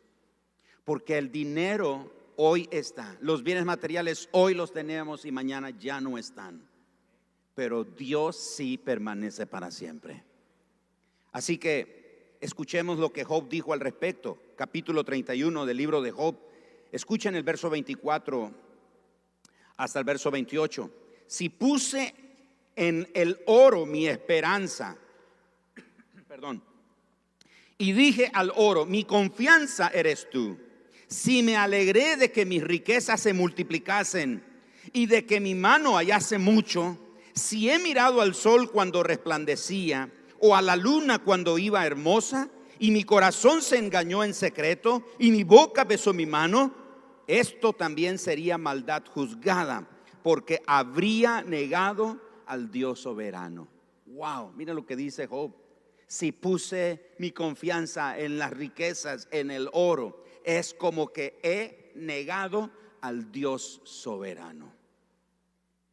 Porque 0.83 1.17
el 1.17 1.31
dinero 1.31 2.11
hoy 2.37 2.67
está. 2.71 3.17
Los 3.21 3.43
bienes 3.43 3.65
materiales 3.65 4.29
hoy 4.31 4.53
los 4.53 4.71
tenemos 4.71 5.25
y 5.25 5.31
mañana 5.31 5.69
ya 5.69 6.01
no 6.01 6.17
están. 6.17 6.67
Pero 7.53 7.83
Dios 7.83 8.37
sí 8.37 8.77
permanece 8.77 9.45
para 9.45 9.69
siempre. 9.71 10.23
Así 11.31 11.57
que 11.57 11.96
escuchemos 12.41 13.00
lo 13.00 13.12
que 13.12 13.24
Job 13.24 13.50
dijo 13.50 13.74
al 13.74 13.79
respecto. 13.79 14.38
Capítulo 14.56 15.03
31 15.03 15.65
del 15.65 15.77
libro 15.77 16.01
de 16.01 16.12
Job. 16.12 16.36
Escuchen 16.91 17.36
el 17.36 17.44
verso 17.44 17.70
24 17.70 18.51
hasta 19.77 20.00
el 20.00 20.06
verso 20.06 20.32
28. 20.32 20.91
Si 21.27 21.50
puse 21.50 22.13
en 22.75 23.10
el 23.13 23.39
oro 23.46 23.86
mi 23.86 24.08
esperanza, 24.08 24.98
perdón, 26.27 26.63
y 27.77 27.91
dije 27.91 28.32
al 28.34 28.51
oro, 28.56 28.86
mi 28.86 29.03
confianza 29.03 29.89
eres 29.94 30.29
tú. 30.29 30.58
Si 31.08 31.44
me 31.44 31.56
alegré 31.56 32.17
de 32.17 32.32
que 32.32 32.46
mis 32.46 32.63
riquezas 32.63 33.22
se 33.22 33.34
multiplicasen 33.34 34.44
y 34.94 35.06
de 35.06 35.25
que 35.25 35.39
mi 35.39 35.56
mano 35.56 35.96
hallase 35.96 36.38
mucho, 36.38 36.98
si 37.34 37.70
he 37.70 37.77
mirado 37.79 38.22
al 38.22 38.34
sol 38.34 38.72
cuando 38.72 39.03
resplandecía, 39.03 40.12
o 40.39 40.56
a 40.56 40.62
la 40.62 40.75
luna 40.75 41.20
cuando 41.20 41.58
iba 41.58 41.86
hermosa, 41.86 42.50
y 42.79 42.91
mi 42.91 43.03
corazón 43.03 43.62
se 43.62 43.77
engañó 43.77 44.24
en 44.24 44.34
secreto, 44.34 45.03
y 45.20 45.32
mi 45.32 45.44
boca 45.44 45.84
besó 45.84 46.13
mi 46.13 46.25
mano, 46.25 46.74
esto 47.27 47.74
también 47.74 48.17
sería 48.17 48.58
maldad 48.58 49.03
juzgada, 49.06 49.88
porque 50.24 50.62
habría 50.65 51.41
negado 51.41 52.22
al 52.46 52.72
Dios 52.72 53.00
soberano. 53.00 53.67
Wow, 54.06 54.53
mira 54.56 54.74
lo 54.74 54.86
que 54.86 54.96
dice 54.96 55.27
Job. 55.27 55.53
Si 56.08 56.32
puse 56.32 57.12
mi 57.20 57.32
confianza 57.32 58.17
en 58.17 58.38
las 58.38 58.51
riquezas, 58.51 59.27
en 59.32 59.51
el 59.51 59.70
oro, 59.74 60.24
es 60.46 60.74
como 60.74 61.10
que 61.10 61.39
he 61.44 61.91
negado 61.96 62.72
al 63.01 63.32
Dios 63.32 63.82
soberano. 63.84 64.74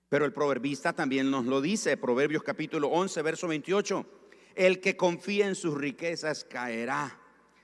Pero 0.08 0.24
el 0.24 0.32
proverbista 0.32 0.92
también 0.92 1.28
nos 1.28 1.46
lo 1.46 1.60
dice, 1.60 1.96
Proverbios 1.96 2.44
capítulo 2.44 2.86
11, 2.88 3.22
verso 3.22 3.48
28. 3.48 4.06
El 4.54 4.80
que 4.80 4.96
confía 4.96 5.46
en 5.46 5.54
sus 5.56 5.74
riquezas 5.74 6.44
caerá, 6.44 7.18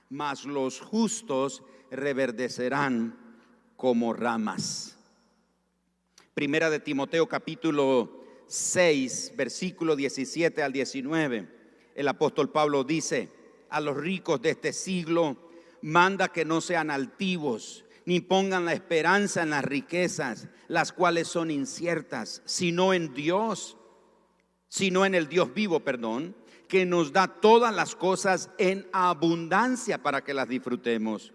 mas 0.09 0.43
los 0.45 0.81
justos 0.81 1.63
reverdecerán 1.89 3.17
como 3.77 4.13
ramas. 4.13 4.97
Primera 6.33 6.69
de 6.69 6.79
Timoteo 6.79 7.27
capítulo 7.27 8.23
6, 8.47 9.33
versículo 9.37 9.95
17 9.95 10.61
al 10.61 10.73
19. 10.73 11.47
El 11.95 12.07
apóstol 12.07 12.49
Pablo 12.49 12.83
dice, 12.83 13.29
a 13.69 13.79
los 13.79 13.95
ricos 13.95 14.41
de 14.41 14.49
este 14.49 14.73
siglo, 14.73 15.37
manda 15.81 16.27
que 16.27 16.43
no 16.43 16.59
sean 16.59 16.91
altivos, 16.91 17.85
ni 18.05 18.19
pongan 18.19 18.65
la 18.65 18.73
esperanza 18.73 19.43
en 19.43 19.51
las 19.51 19.63
riquezas, 19.63 20.49
las 20.67 20.91
cuales 20.91 21.29
son 21.29 21.51
inciertas, 21.51 22.41
sino 22.45 22.93
en 22.93 23.13
Dios, 23.13 23.77
sino 24.67 25.05
en 25.05 25.15
el 25.15 25.27
Dios 25.27 25.53
vivo, 25.53 25.79
perdón, 25.81 26.35
que 26.71 26.85
nos 26.85 27.11
da 27.11 27.27
todas 27.27 27.75
las 27.75 27.97
cosas 27.97 28.49
en 28.57 28.87
abundancia 28.93 30.01
para 30.01 30.23
que 30.23 30.33
las 30.33 30.47
disfrutemos. 30.47 31.33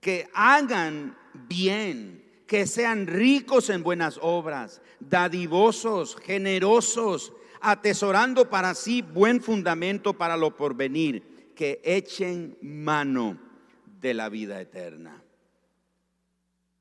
Que 0.00 0.28
hagan 0.34 1.16
bien, 1.48 2.24
que 2.48 2.66
sean 2.66 3.06
ricos 3.06 3.70
en 3.70 3.84
buenas 3.84 4.18
obras, 4.20 4.82
dadivosos, 4.98 6.16
generosos, 6.16 7.32
atesorando 7.60 8.50
para 8.50 8.74
sí 8.74 9.00
buen 9.00 9.40
fundamento 9.40 10.14
para 10.14 10.36
lo 10.36 10.56
porvenir, 10.56 11.52
que 11.54 11.80
echen 11.84 12.58
mano 12.60 13.38
de 14.00 14.12
la 14.12 14.28
vida 14.28 14.60
eterna. 14.60 15.22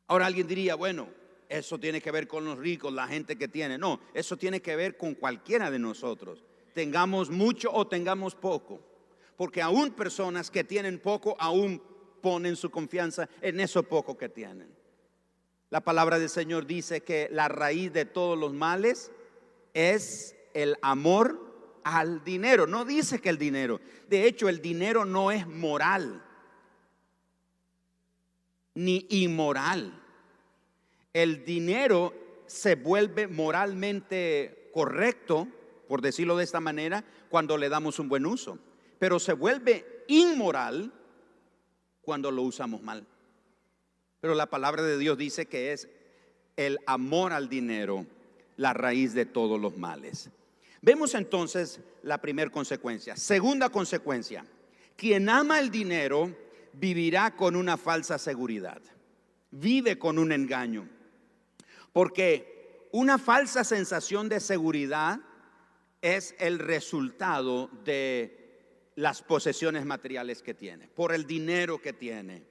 Ahora 0.07 0.25
alguien 0.25 0.47
diría, 0.47 0.73
bueno, 0.73 1.09
eso 1.47 1.77
tiene 1.77 2.01
que 2.01 2.09
ver 2.09 2.27
con 2.27 2.43
los 2.43 2.57
ricos, 2.57 2.91
la 2.91 3.07
gente 3.07 3.35
que 3.35 3.47
tiene. 3.47 3.77
No, 3.77 3.99
eso 4.15 4.35
tiene 4.35 4.63
que 4.63 4.75
ver 4.75 4.97
con 4.97 5.13
cualquiera 5.13 5.69
de 5.69 5.77
nosotros, 5.77 6.43
tengamos 6.73 7.29
mucho 7.29 7.71
o 7.71 7.87
tengamos 7.87 8.35
poco. 8.35 8.79
Porque 9.35 9.61
aún 9.61 9.91
personas 9.91 10.51
que 10.51 10.63
tienen 10.63 10.99
poco, 10.99 11.35
aún 11.39 11.81
ponen 12.21 12.55
su 12.55 12.69
confianza 12.69 13.27
en 13.41 13.59
eso 13.59 13.83
poco 13.83 14.17
que 14.17 14.29
tienen. 14.29 14.73
La 15.69 15.81
palabra 15.81 16.19
del 16.19 16.29
Señor 16.29 16.67
dice 16.67 17.01
que 17.01 17.27
la 17.31 17.47
raíz 17.47 17.91
de 17.91 18.05
todos 18.05 18.37
los 18.37 18.53
males 18.53 19.11
es 19.73 20.35
el 20.53 20.77
amor 20.81 21.81
al 21.83 22.23
dinero. 22.23 22.67
No 22.67 22.85
dice 22.85 23.19
que 23.19 23.29
el 23.29 23.37
dinero. 23.37 23.81
De 24.07 24.27
hecho, 24.27 24.49
el 24.49 24.61
dinero 24.61 25.03
no 25.03 25.31
es 25.31 25.47
moral 25.47 26.23
ni 28.75 29.05
inmoral. 29.09 30.01
El 31.11 31.45
dinero 31.45 32.13
se 32.47 32.75
vuelve 32.75 33.27
moralmente 33.27 34.69
correcto, 34.73 35.47
por 35.87 36.01
decirlo 36.01 36.37
de 36.37 36.43
esta 36.43 36.59
manera, 36.59 37.03
cuando 37.29 37.57
le 37.57 37.69
damos 37.69 37.99
un 37.99 38.09
buen 38.09 38.25
uso. 38.25 38.59
Pero 38.99 39.19
se 39.19 39.33
vuelve 39.33 40.03
inmoral 40.07 40.91
cuando 42.01 42.31
lo 42.31 42.43
usamos 42.43 42.81
mal. 42.81 43.05
Pero 44.19 44.35
la 44.35 44.49
palabra 44.49 44.83
de 44.83 44.97
Dios 44.97 45.17
dice 45.17 45.47
que 45.47 45.73
es 45.73 45.89
el 46.55 46.79
amor 46.85 47.33
al 47.33 47.49
dinero 47.49 48.05
la 48.57 48.73
raíz 48.73 49.13
de 49.13 49.25
todos 49.25 49.59
los 49.59 49.77
males. 49.77 50.29
Vemos 50.81 51.15
entonces 51.15 51.79
la 52.03 52.19
primera 52.19 52.51
consecuencia. 52.51 53.15
Segunda 53.15 53.69
consecuencia, 53.69 54.45
quien 54.95 55.29
ama 55.29 55.59
el 55.59 55.71
dinero 55.71 56.35
vivirá 56.73 57.35
con 57.35 57.55
una 57.55 57.77
falsa 57.77 58.17
seguridad, 58.17 58.81
vive 59.51 59.97
con 59.97 60.19
un 60.19 60.31
engaño, 60.31 60.87
porque 61.93 62.89
una 62.91 63.17
falsa 63.17 63.63
sensación 63.63 64.29
de 64.29 64.39
seguridad 64.39 65.19
es 66.03 66.35
el 66.37 66.59
resultado 66.59 67.69
de 67.85 68.91
las 68.95 69.21
posesiones 69.23 69.85
materiales 69.85 70.43
que 70.43 70.53
tiene, 70.53 70.87
por 70.89 71.13
el 71.13 71.25
dinero 71.25 71.81
que 71.81 71.93
tiene. 71.93 72.43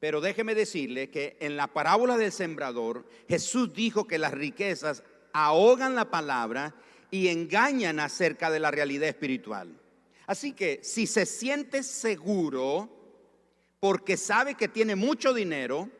Pero 0.00 0.20
déjeme 0.20 0.54
decirle 0.54 1.10
que 1.10 1.36
en 1.40 1.56
la 1.56 1.68
parábola 1.68 2.16
del 2.16 2.32
sembrador, 2.32 3.06
Jesús 3.28 3.74
dijo 3.74 4.06
que 4.06 4.18
las 4.18 4.32
riquezas 4.32 5.02
ahogan 5.34 5.94
la 5.94 6.10
palabra 6.10 6.74
y 7.10 7.28
engañan 7.28 8.00
acerca 8.00 8.50
de 8.50 8.58
la 8.58 8.70
realidad 8.70 9.08
espiritual. 9.08 9.78
Así 10.26 10.52
que 10.52 10.80
si 10.82 11.06
se 11.06 11.26
siente 11.26 11.82
seguro 11.82 12.88
porque 13.80 14.16
sabe 14.16 14.54
que 14.54 14.68
tiene 14.68 14.96
mucho 14.96 15.34
dinero, 15.34 15.90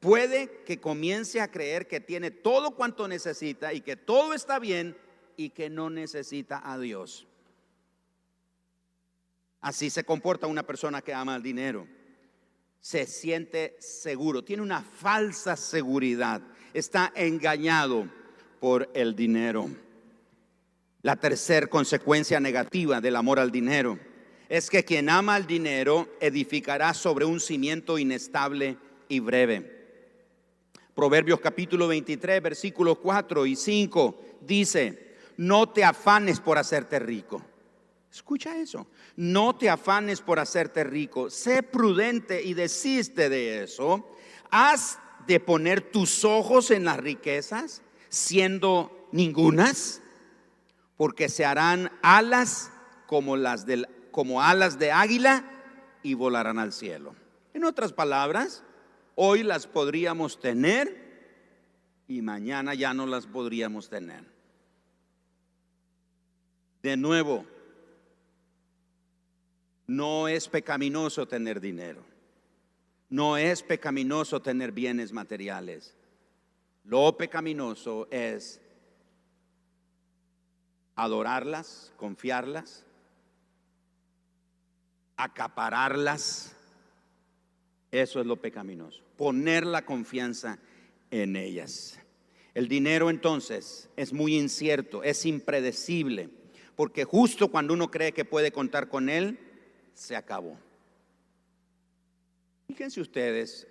puede 0.00 0.62
que 0.64 0.80
comience 0.80 1.40
a 1.40 1.50
creer 1.50 1.86
que 1.86 2.00
tiene 2.00 2.32
todo 2.32 2.72
cuanto 2.72 3.06
necesita 3.06 3.72
y 3.72 3.80
que 3.80 3.96
todo 3.96 4.34
está 4.34 4.58
bien 4.58 4.96
y 5.36 5.50
que 5.50 5.70
no 5.70 5.90
necesita 5.90 6.60
a 6.64 6.78
Dios. 6.78 7.26
Así 9.60 9.88
se 9.88 10.04
comporta 10.04 10.46
una 10.46 10.62
persona 10.62 11.00
que 11.00 11.14
ama 11.14 11.36
el 11.36 11.42
dinero. 11.42 11.86
Se 12.80 13.06
siente 13.06 13.76
seguro, 13.80 14.44
tiene 14.44 14.62
una 14.62 14.82
falsa 14.82 15.56
seguridad, 15.56 16.42
está 16.74 17.12
engañado 17.14 18.06
por 18.60 18.90
el 18.94 19.16
dinero. 19.16 19.70
La 21.00 21.16
tercera 21.16 21.66
consecuencia 21.66 22.40
negativa 22.40 23.00
del 23.00 23.16
amor 23.16 23.38
al 23.38 23.50
dinero 23.50 23.98
es 24.48 24.68
que 24.68 24.84
quien 24.84 25.08
ama 25.08 25.34
al 25.34 25.46
dinero 25.46 26.08
edificará 26.20 26.92
sobre 26.94 27.24
un 27.24 27.40
cimiento 27.40 27.98
inestable 27.98 28.76
y 29.08 29.20
breve. 29.20 29.74
Proverbios 30.94 31.40
capítulo 31.40 31.88
23, 31.88 32.40
versículos 32.42 32.98
4 32.98 33.46
y 33.46 33.56
5 33.56 34.20
dice, 34.42 35.03
no 35.36 35.68
te 35.68 35.84
afanes 35.84 36.40
por 36.40 36.58
hacerte 36.58 36.98
rico 36.98 37.42
Escucha 38.14 38.56
eso. 38.58 38.86
No 39.16 39.56
te 39.56 39.68
afanes 39.68 40.20
por 40.20 40.38
hacerte 40.38 40.84
rico. 40.84 41.30
Sé 41.30 41.64
prudente 41.64 42.44
y 42.44 42.54
desiste 42.54 43.28
de 43.28 43.64
eso. 43.64 44.08
Has 44.52 45.00
de 45.26 45.40
poner 45.40 45.80
tus 45.80 46.24
ojos 46.24 46.70
en 46.70 46.84
las 46.84 46.96
riquezas, 46.98 47.82
siendo 48.08 49.08
ningunas, 49.10 50.00
porque 50.96 51.28
se 51.28 51.44
harán 51.44 51.90
alas 52.02 52.70
como 53.08 53.36
las 53.36 53.66
del, 53.66 53.88
como 54.12 54.40
alas 54.40 54.78
de 54.78 54.92
águila 54.92 55.44
y 56.04 56.14
volarán 56.14 56.60
al 56.60 56.72
cielo. 56.72 57.16
En 57.52 57.64
otras 57.64 57.92
palabras, 57.92 58.62
hoy 59.16 59.42
las 59.42 59.66
podríamos 59.66 60.38
tener 60.38 61.02
y 62.06 62.22
mañana 62.22 62.74
ya 62.74 62.94
no 62.94 63.06
las 63.06 63.26
podríamos 63.26 63.88
tener. 63.88 64.33
De 66.84 66.98
nuevo, 66.98 67.46
no 69.86 70.28
es 70.28 70.46
pecaminoso 70.48 71.26
tener 71.26 71.58
dinero. 71.58 72.04
No 73.08 73.38
es 73.38 73.62
pecaminoso 73.62 74.42
tener 74.42 74.70
bienes 74.70 75.10
materiales. 75.10 75.96
Lo 76.84 77.16
pecaminoso 77.16 78.06
es 78.10 78.60
adorarlas, 80.94 81.90
confiarlas, 81.96 82.84
acapararlas. 85.16 86.54
Eso 87.92 88.20
es 88.20 88.26
lo 88.26 88.36
pecaminoso. 88.36 89.02
Poner 89.16 89.64
la 89.64 89.86
confianza 89.86 90.58
en 91.10 91.36
ellas. 91.36 91.98
El 92.52 92.68
dinero 92.68 93.08
entonces 93.08 93.88
es 93.96 94.12
muy 94.12 94.36
incierto, 94.36 95.02
es 95.02 95.24
impredecible, 95.24 96.43
porque 96.76 97.04
justo 97.04 97.48
cuando 97.48 97.74
uno 97.74 97.90
cree 97.90 98.12
que 98.12 98.24
puede 98.24 98.52
contar 98.52 98.88
con 98.88 99.08
él, 99.08 99.38
se 99.94 100.16
acabó. 100.16 100.56
Fíjense 102.68 103.00
ustedes, 103.00 103.66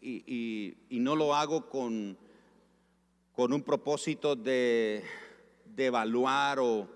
y, 0.00 0.74
no 0.90 1.14
lo 1.14 1.34
hago 1.34 1.68
con, 1.68 2.16
con 3.32 3.52
un 3.52 3.62
propósito 3.62 4.34
de, 4.34 5.04
de 5.76 5.86
evaluar 5.86 6.58
o, 6.58 6.88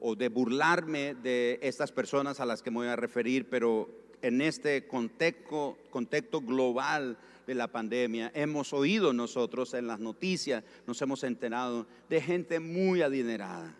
o 0.00 0.16
de 0.16 0.28
burlarme 0.28 1.14
de 1.14 1.58
estas 1.62 1.92
personas 1.92 2.40
a 2.40 2.46
las 2.46 2.62
que 2.62 2.70
me 2.70 2.78
voy 2.78 2.88
a 2.88 2.96
referir, 2.96 3.48
pero 3.48 3.88
en 4.22 4.40
este 4.40 4.88
contexto, 4.88 5.78
contexto 5.90 6.40
global 6.40 7.16
de 7.46 7.54
la 7.54 7.68
pandemia, 7.68 8.32
hemos 8.34 8.72
oído 8.72 9.12
nosotros 9.12 9.74
en 9.74 9.86
las 9.86 10.00
noticias, 10.00 10.64
nos 10.86 11.00
hemos 11.00 11.22
enterado 11.22 11.86
de 12.08 12.20
gente 12.20 12.58
muy 12.58 13.02
adinerada 13.02 13.76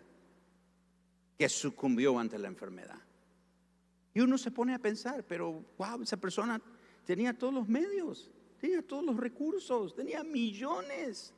que 1.39 1.47
sucumbió 1.47 2.19
ante 2.19 2.37
la 2.37 2.49
enfermedad. 2.49 2.99
Y 4.13 4.19
uno 4.19 4.37
se 4.37 4.51
pone 4.51 4.73
a 4.73 4.79
pensar, 4.79 5.23
pero 5.25 5.63
wow, 5.77 6.01
esa 6.01 6.17
persona 6.17 6.61
tenía 7.05 7.33
todos 7.33 7.53
los 7.53 7.69
medios, 7.69 8.29
tenía 8.59 8.81
todos 8.81 9.05
los 9.05 9.15
recursos, 9.15 9.95
tenía 9.95 10.21
millones. 10.21 11.33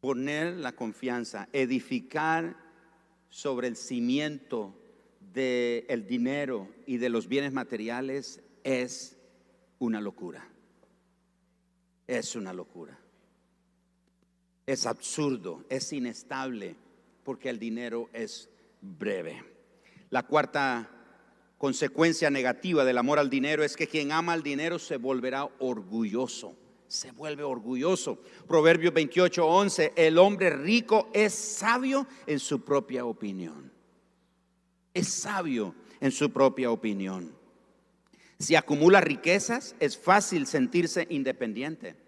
Poner 0.00 0.54
la 0.54 0.72
confianza, 0.72 1.50
edificar 1.52 2.56
sobre 3.28 3.68
el 3.68 3.76
cimiento 3.76 4.74
del 5.34 6.06
dinero 6.06 6.70
y 6.86 6.96
de 6.96 7.10
los 7.10 7.28
bienes 7.28 7.52
materiales 7.52 8.40
es 8.64 9.18
una 9.78 10.00
locura. 10.00 10.48
Es 12.06 12.34
una 12.34 12.54
locura. 12.54 13.01
Es 14.72 14.86
absurdo, 14.86 15.66
es 15.68 15.92
inestable 15.92 16.76
porque 17.24 17.50
el 17.50 17.58
dinero 17.58 18.08
es 18.14 18.48
breve. 18.80 19.44
La 20.08 20.22
cuarta 20.22 20.88
consecuencia 21.58 22.30
negativa 22.30 22.82
del 22.82 22.96
amor 22.96 23.18
al 23.18 23.28
dinero 23.28 23.62
es 23.62 23.76
que 23.76 23.86
quien 23.86 24.12
ama 24.12 24.32
al 24.32 24.42
dinero 24.42 24.78
se 24.78 24.96
volverá 24.96 25.46
orgulloso. 25.58 26.56
Se 26.88 27.10
vuelve 27.10 27.42
orgulloso. 27.42 28.18
Proverbios 28.48 28.94
28, 28.94 29.46
11. 29.46 29.92
El 29.94 30.16
hombre 30.16 30.48
rico 30.48 31.10
es 31.12 31.34
sabio 31.34 32.06
en 32.26 32.38
su 32.38 32.64
propia 32.64 33.04
opinión. 33.04 33.70
Es 34.94 35.08
sabio 35.08 35.74
en 36.00 36.12
su 36.12 36.32
propia 36.32 36.70
opinión. 36.70 37.30
Si 38.38 38.56
acumula 38.56 39.02
riquezas, 39.02 39.76
es 39.80 39.98
fácil 39.98 40.46
sentirse 40.46 41.06
independiente 41.10 42.01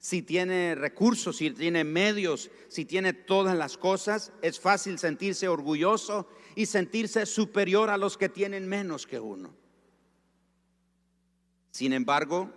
si 0.00 0.22
tiene 0.22 0.74
recursos, 0.74 1.36
si 1.36 1.50
tiene 1.50 1.84
medios, 1.84 2.50
si 2.68 2.86
tiene 2.86 3.12
todas 3.12 3.56
las 3.56 3.76
cosas, 3.76 4.32
es 4.40 4.58
fácil 4.58 4.98
sentirse 4.98 5.46
orgulloso 5.46 6.26
y 6.56 6.64
sentirse 6.64 7.26
superior 7.26 7.90
a 7.90 7.98
los 7.98 8.16
que 8.16 8.30
tienen 8.30 8.66
menos 8.66 9.06
que 9.06 9.20
uno. 9.20 9.54
Sin 11.70 11.92
embargo, 11.92 12.50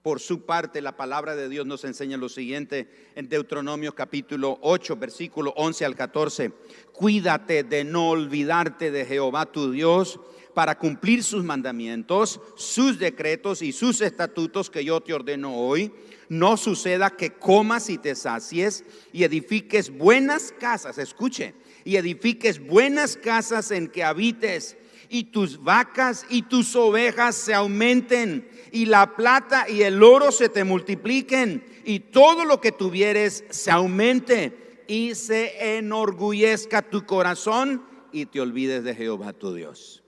por 0.00 0.18
su 0.18 0.46
parte, 0.46 0.80
la 0.80 0.96
palabra 0.96 1.36
de 1.36 1.50
Dios 1.50 1.66
nos 1.66 1.84
enseña 1.84 2.16
lo 2.16 2.30
siguiente 2.30 3.12
en 3.14 3.28
Deuteronomio 3.28 3.94
capítulo 3.94 4.58
8, 4.62 4.96
versículo 4.96 5.52
11 5.56 5.84
al 5.84 5.94
14. 5.94 6.52
Cuídate 6.92 7.64
de 7.64 7.84
no 7.84 8.08
olvidarte 8.08 8.90
de 8.90 9.04
Jehová 9.04 9.44
tu 9.52 9.70
Dios 9.70 10.18
para 10.54 10.78
cumplir 10.78 11.22
sus 11.22 11.44
mandamientos, 11.44 12.40
sus 12.56 12.98
decretos 12.98 13.62
y 13.62 13.72
sus 13.72 14.00
estatutos 14.00 14.70
que 14.70 14.84
yo 14.84 15.00
te 15.00 15.14
ordeno 15.14 15.56
hoy. 15.56 15.92
No 16.28 16.56
suceda 16.56 17.10
que 17.10 17.30
comas 17.30 17.90
y 17.90 17.98
te 17.98 18.14
sacies 18.14 18.84
y 19.12 19.24
edifiques 19.24 19.90
buenas 19.90 20.52
casas, 20.58 20.98
escuche, 20.98 21.54
y 21.84 21.96
edifiques 21.96 22.64
buenas 22.64 23.16
casas 23.16 23.70
en 23.70 23.88
que 23.88 24.04
habites 24.04 24.76
y 25.08 25.24
tus 25.24 25.62
vacas 25.62 26.24
y 26.30 26.42
tus 26.42 26.74
ovejas 26.74 27.36
se 27.36 27.52
aumenten 27.52 28.48
y 28.72 28.86
la 28.86 29.14
plata 29.14 29.68
y 29.68 29.82
el 29.82 30.02
oro 30.02 30.32
se 30.32 30.48
te 30.48 30.64
multipliquen 30.64 31.62
y 31.84 32.00
todo 32.00 32.46
lo 32.46 32.62
que 32.62 32.72
tuvieres 32.72 33.44
se 33.50 33.70
aumente 33.70 34.84
y 34.88 35.14
se 35.14 35.76
enorgullezca 35.76 36.82
tu 36.82 37.04
corazón 37.04 37.84
y 38.10 38.26
te 38.26 38.40
olvides 38.40 38.84
de 38.84 38.94
Jehová 38.94 39.32
tu 39.32 39.54
Dios. 39.54 40.01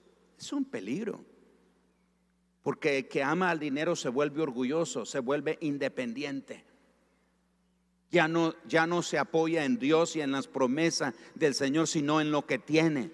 Es 0.45 0.53
un 0.53 0.65
peligro. 0.67 1.25
Porque 2.63 2.99
el 2.99 3.09
que 3.09 3.23
ama 3.23 3.51
al 3.51 3.59
dinero 3.59 3.97
se 3.97 4.09
vuelve 4.09 4.43
orgulloso, 4.43 5.07
se 5.07 5.19
vuelve 5.19 5.57
independiente. 5.61 6.65
Ya 8.11 8.29
no, 8.29 8.55
ya 8.67 8.87
no 8.87 9.03
se 9.03 9.19
apoya 9.19 9.65
en 9.65 9.79
Dios 9.79 10.17
y 10.17 10.21
en 10.21 10.33
las 10.33 10.47
promesas 10.47 11.15
del 11.35 11.55
Señor, 11.55 11.89
sino 11.89 12.21
en 12.21 12.31
lo 12.31 12.47
que 12.47 12.59
tiene 12.59 13.11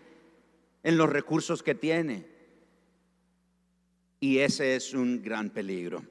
en 0.83 0.97
los 0.97 1.09
recursos 1.09 1.63
que 1.63 1.75
tiene. 1.75 2.27
Y 4.19 4.39
ese 4.39 4.77
es 4.77 4.93
un 4.93 5.23
gran 5.23 5.51
peligro. 5.51 6.03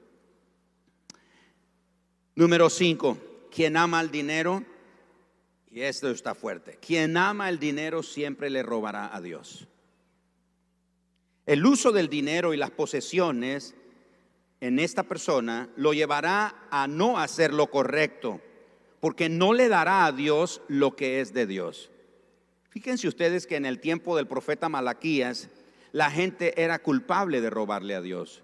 Número 2.35 2.69
cinco, 2.69 3.17
quien 3.51 3.77
ama 3.77 4.01
el 4.01 4.11
dinero, 4.11 4.63
y 5.69 5.81
esto 5.81 6.09
está 6.09 6.33
fuerte, 6.33 6.77
quien 6.81 7.17
ama 7.17 7.49
el 7.49 7.59
dinero 7.59 8.01
siempre 8.01 8.49
le 8.49 8.63
robará 8.63 9.13
a 9.13 9.21
Dios. 9.21 9.68
El 11.49 11.65
uso 11.65 11.91
del 11.91 12.09
dinero 12.09 12.53
y 12.53 12.57
las 12.57 12.69
posesiones 12.69 13.73
en 14.61 14.77
esta 14.77 15.01
persona 15.01 15.67
lo 15.77 15.93
llevará 15.93 16.67
a 16.69 16.85
no 16.85 17.17
hacer 17.17 17.55
lo 17.55 17.71
correcto, 17.71 18.39
porque 18.99 19.29
no 19.29 19.53
le 19.53 19.67
dará 19.67 20.05
a 20.05 20.11
Dios 20.11 20.61
lo 20.67 20.95
que 20.95 21.21
es 21.21 21.33
de 21.33 21.47
Dios. 21.47 21.89
Fíjense 22.69 23.07
ustedes 23.07 23.47
que 23.47 23.55
en 23.55 23.65
el 23.65 23.79
tiempo 23.79 24.15
del 24.15 24.27
profeta 24.27 24.69
Malaquías, 24.69 25.49
la 25.91 26.11
gente 26.11 26.53
era 26.61 26.77
culpable 26.77 27.41
de 27.41 27.49
robarle 27.49 27.95
a 27.95 28.01
Dios. 28.01 28.43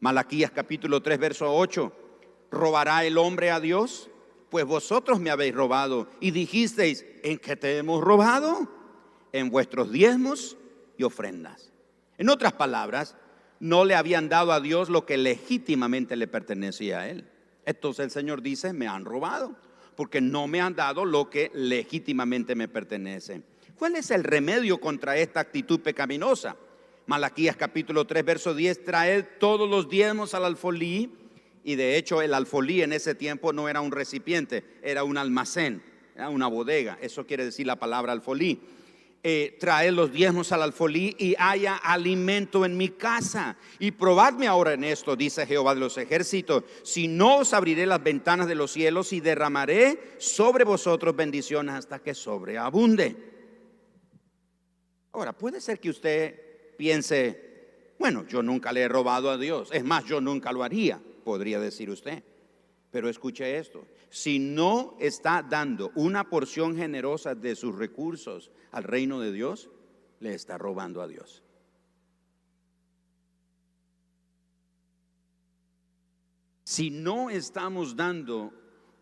Malaquías 0.00 0.50
capítulo 0.50 1.00
3, 1.02 1.18
verso 1.18 1.50
8. 1.56 1.90
¿Robará 2.50 3.06
el 3.06 3.16
hombre 3.16 3.50
a 3.50 3.60
Dios? 3.60 4.10
Pues 4.50 4.66
vosotros 4.66 5.20
me 5.20 5.30
habéis 5.30 5.54
robado 5.54 6.06
y 6.20 6.32
dijisteis, 6.32 7.06
¿en 7.22 7.38
qué 7.38 7.56
te 7.56 7.78
hemos 7.78 8.04
robado? 8.04 8.68
En 9.32 9.48
vuestros 9.48 9.90
diezmos 9.90 10.58
y 10.98 11.04
ofrendas. 11.04 11.71
En 12.22 12.28
otras 12.28 12.52
palabras, 12.52 13.16
no 13.58 13.84
le 13.84 13.96
habían 13.96 14.28
dado 14.28 14.52
a 14.52 14.60
Dios 14.60 14.88
lo 14.88 15.04
que 15.04 15.16
legítimamente 15.16 16.14
le 16.14 16.28
pertenecía 16.28 17.00
a 17.00 17.08
él. 17.08 17.28
Entonces 17.66 18.04
el 18.04 18.10
Señor 18.12 18.42
dice, 18.42 18.72
me 18.72 18.86
han 18.86 19.04
robado, 19.04 19.56
porque 19.96 20.20
no 20.20 20.46
me 20.46 20.60
han 20.60 20.76
dado 20.76 21.04
lo 21.04 21.28
que 21.28 21.50
legítimamente 21.52 22.54
me 22.54 22.68
pertenece. 22.68 23.42
¿Cuál 23.76 23.96
es 23.96 24.12
el 24.12 24.22
remedio 24.22 24.78
contra 24.78 25.16
esta 25.16 25.40
actitud 25.40 25.80
pecaminosa? 25.80 26.54
Malaquías 27.06 27.56
capítulo 27.56 28.06
3, 28.06 28.24
verso 28.24 28.54
10, 28.54 28.84
traed 28.84 29.24
todos 29.40 29.68
los 29.68 29.88
diezmos 29.88 30.32
al 30.34 30.44
alfolí. 30.44 31.10
Y 31.64 31.74
de 31.74 31.96
hecho 31.96 32.22
el 32.22 32.34
alfolí 32.34 32.82
en 32.82 32.92
ese 32.92 33.16
tiempo 33.16 33.52
no 33.52 33.68
era 33.68 33.80
un 33.80 33.90
recipiente, 33.90 34.62
era 34.84 35.02
un 35.02 35.18
almacén, 35.18 35.82
era 36.14 36.28
una 36.28 36.46
bodega. 36.46 36.98
Eso 37.02 37.26
quiere 37.26 37.44
decir 37.44 37.66
la 37.66 37.80
palabra 37.80 38.12
alfolí. 38.12 38.60
Eh, 39.24 39.56
traed 39.60 39.92
los 39.92 40.10
diezmos 40.10 40.50
al 40.50 40.62
alfolí 40.62 41.14
y 41.16 41.36
haya 41.38 41.76
alimento 41.76 42.64
en 42.64 42.76
mi 42.76 42.88
casa. 42.88 43.56
Y 43.78 43.92
probadme 43.92 44.48
ahora 44.48 44.72
en 44.72 44.82
esto, 44.82 45.14
dice 45.14 45.46
Jehová 45.46 45.74
de 45.74 45.80
los 45.80 45.96
ejércitos, 45.96 46.64
si 46.82 47.06
no 47.06 47.38
os 47.38 47.52
abriré 47.52 47.86
las 47.86 48.02
ventanas 48.02 48.48
de 48.48 48.56
los 48.56 48.72
cielos 48.72 49.12
y 49.12 49.20
derramaré 49.20 50.16
sobre 50.18 50.64
vosotros 50.64 51.14
bendiciones 51.14 51.76
hasta 51.76 52.00
que 52.00 52.14
sobreabunde. 52.14 53.14
Ahora, 55.12 55.32
puede 55.32 55.60
ser 55.60 55.78
que 55.78 55.90
usted 55.90 56.76
piense, 56.76 57.94
bueno, 58.00 58.26
yo 58.26 58.42
nunca 58.42 58.72
le 58.72 58.80
he 58.80 58.88
robado 58.88 59.30
a 59.30 59.38
Dios, 59.38 59.68
es 59.72 59.84
más, 59.84 60.04
yo 60.04 60.20
nunca 60.20 60.50
lo 60.50 60.64
haría, 60.64 61.00
podría 61.22 61.60
decir 61.60 61.90
usted. 61.90 62.24
Pero 62.90 63.08
escuche 63.08 63.56
esto, 63.56 63.86
si 64.12 64.38
no 64.38 64.94
está 65.00 65.42
dando 65.42 65.90
una 65.94 66.28
porción 66.28 66.76
generosa 66.76 67.34
de 67.34 67.56
sus 67.56 67.74
recursos 67.74 68.50
al 68.70 68.84
reino 68.84 69.20
de 69.20 69.32
Dios, 69.32 69.70
le 70.20 70.34
está 70.34 70.58
robando 70.58 71.00
a 71.00 71.08
Dios. 71.08 71.42
Si 76.62 76.90
no 76.90 77.30
estamos 77.30 77.96
dando 77.96 78.52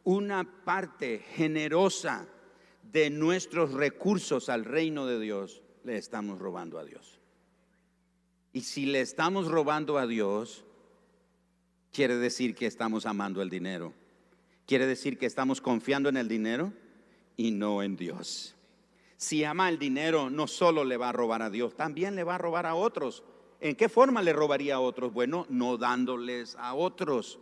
una 0.04 0.64
parte 0.64 1.18
generosa 1.18 2.28
de 2.84 3.10
nuestros 3.10 3.72
recursos 3.72 4.48
al 4.48 4.64
reino 4.64 5.06
de 5.06 5.18
Dios, 5.18 5.60
le 5.82 5.96
estamos 5.96 6.38
robando 6.38 6.78
a 6.78 6.84
Dios. 6.84 7.18
Y 8.52 8.60
si 8.60 8.86
le 8.86 9.00
estamos 9.00 9.48
robando 9.48 9.98
a 9.98 10.06
Dios, 10.06 10.64
quiere 11.92 12.16
decir 12.16 12.54
que 12.54 12.66
estamos 12.66 13.06
amando 13.06 13.42
el 13.42 13.50
dinero. 13.50 13.92
Quiere 14.70 14.86
decir 14.86 15.18
que 15.18 15.26
estamos 15.26 15.60
confiando 15.60 16.08
en 16.10 16.16
el 16.16 16.28
dinero 16.28 16.72
y 17.36 17.50
no 17.50 17.82
en 17.82 17.96
Dios. 17.96 18.54
Si 19.16 19.42
ama 19.42 19.68
el 19.68 19.80
dinero, 19.80 20.30
no 20.30 20.46
solo 20.46 20.84
le 20.84 20.96
va 20.96 21.08
a 21.08 21.12
robar 21.12 21.42
a 21.42 21.50
Dios, 21.50 21.74
también 21.74 22.14
le 22.14 22.22
va 22.22 22.36
a 22.36 22.38
robar 22.38 22.66
a 22.66 22.76
otros. 22.76 23.24
¿En 23.58 23.74
qué 23.74 23.88
forma 23.88 24.22
le 24.22 24.32
robaría 24.32 24.76
a 24.76 24.80
otros? 24.80 25.12
Bueno, 25.12 25.44
no 25.48 25.76
dándoles 25.76 26.54
a 26.54 26.74
otros. 26.74 27.40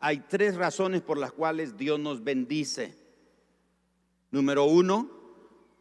Hay 0.00 0.20
tres 0.20 0.56
razones 0.56 1.02
por 1.02 1.18
las 1.18 1.32
cuales 1.32 1.76
Dios 1.76 2.00
nos 2.00 2.24
bendice. 2.24 2.96
Número 4.30 4.64
uno, 4.64 5.10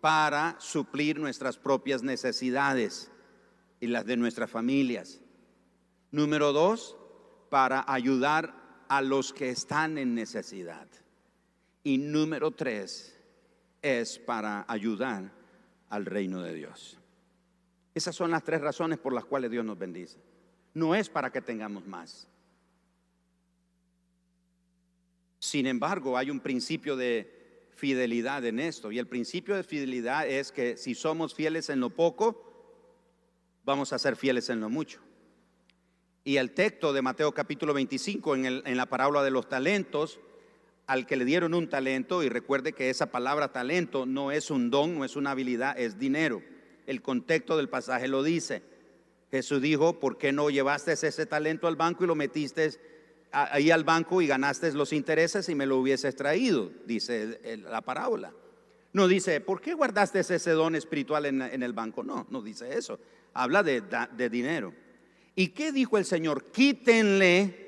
para 0.02 0.58
suplir 0.60 1.18
nuestras 1.18 1.58
propias 1.58 2.04
necesidades 2.04 3.10
y 3.80 3.88
las 3.88 4.06
de 4.06 4.18
nuestras 4.18 4.52
familias. 4.52 5.22
Número 6.12 6.52
dos, 6.52 6.98
para 7.50 7.86
ayudar 7.88 8.63
a 8.98 9.02
los 9.02 9.34
que 9.34 9.50
están 9.50 9.98
en 9.98 10.14
necesidad. 10.14 10.88
Y 11.84 11.98
número 11.98 12.52
tres, 12.52 13.20
es 13.82 14.20
para 14.20 14.66
ayudar 14.68 15.32
al 15.90 16.06
reino 16.06 16.44
de 16.44 16.54
Dios. 16.54 17.00
Esas 17.96 18.16
son 18.16 18.30
las 18.30 18.44
tres 18.44 18.62
razones 18.62 19.00
por 19.00 19.12
las 19.12 19.26
cuales 19.26 19.50
Dios 19.50 19.66
nos 19.66 19.80
bendice. 19.80 20.20
No 20.76 20.94
es 20.94 21.10
para 21.10 21.32
que 21.32 21.42
tengamos 21.42 21.88
más. 21.88 22.28
Sin 25.40 25.66
embargo, 25.66 26.16
hay 26.16 26.30
un 26.30 26.40
principio 26.40 26.96
de 26.96 27.72
fidelidad 27.76 28.46
en 28.46 28.60
esto. 28.60 28.92
Y 28.92 29.00
el 29.00 29.08
principio 29.08 29.56
de 29.56 29.64
fidelidad 29.64 30.28
es 30.28 30.52
que 30.52 30.78
si 30.78 30.94
somos 30.94 31.34
fieles 31.34 31.70
en 31.70 31.80
lo 31.80 31.90
poco, 31.90 32.46
vamos 33.66 33.92
a 33.92 33.98
ser 33.98 34.16
fieles 34.16 34.50
en 34.50 34.60
lo 34.60 34.70
mucho. 34.70 35.02
Y 36.26 36.38
el 36.38 36.52
texto 36.52 36.94
de 36.94 37.02
Mateo 37.02 37.34
capítulo 37.34 37.74
25 37.74 38.36
en, 38.36 38.46
en 38.46 38.78
la 38.78 38.86
parábola 38.86 39.24
de 39.24 39.32
los 39.32 39.50
talentos, 39.50 40.20
al 40.88 41.06
que 41.06 41.18
le 41.18 41.26
dieron 41.26 41.54
un 41.54 41.68
talento, 41.68 42.24
y 42.24 42.30
recuerde 42.30 42.72
que 42.72 42.90
esa 42.90 43.08
palabra 43.08 43.52
talento 43.52 44.06
no 44.06 44.32
es 44.32 44.50
un 44.50 44.70
don, 44.70 44.98
no 44.98 45.04
es 45.04 45.18
una 45.18 45.32
habilidad, 45.32 45.78
es 45.78 46.00
dinero. 46.00 46.42
El 46.88 47.02
contexto 47.02 47.58
del 47.58 47.68
pasaje 47.68 48.08
lo 48.08 48.24
dice. 48.24 48.64
Jesús 49.32 49.62
dijo, 49.62 50.00
¿por 50.00 50.18
qué 50.18 50.32
no 50.32 50.50
llevaste 50.50 50.94
ese 50.94 51.26
talento 51.26 51.68
al 51.68 51.76
banco 51.76 52.06
y 52.06 52.08
lo 52.08 52.16
metiste 52.16 52.72
ahí 53.34 53.72
al 53.72 53.84
banco 53.84 54.22
y 54.22 54.28
ganaste 54.28 54.72
los 54.74 54.94
intereses 54.94 55.50
y 55.50 55.56
me 55.56 55.66
lo 55.66 55.78
hubieses 55.78 56.16
traído, 56.16 56.72
dice 56.86 57.40
la 57.70 57.82
parábola. 57.82 58.32
No 58.94 59.08
dice, 59.08 59.42
¿por 59.42 59.60
qué 59.60 59.74
guardaste 59.74 60.20
ese 60.20 60.52
don 60.52 60.76
espiritual 60.76 61.26
en, 61.26 61.64
el 61.64 61.74
banco? 61.74 62.04
No, 62.04 62.28
no 62.30 62.42
dice 62.44 62.78
eso. 62.78 63.00
Habla 63.34 63.64
de 63.64 64.30
dinero. 64.30 64.74
¿Y 65.36 65.50
qué 65.50 65.72
dijo 65.72 65.98
el 65.98 66.06
Señor? 66.06 66.52
Quítenle 66.52 67.64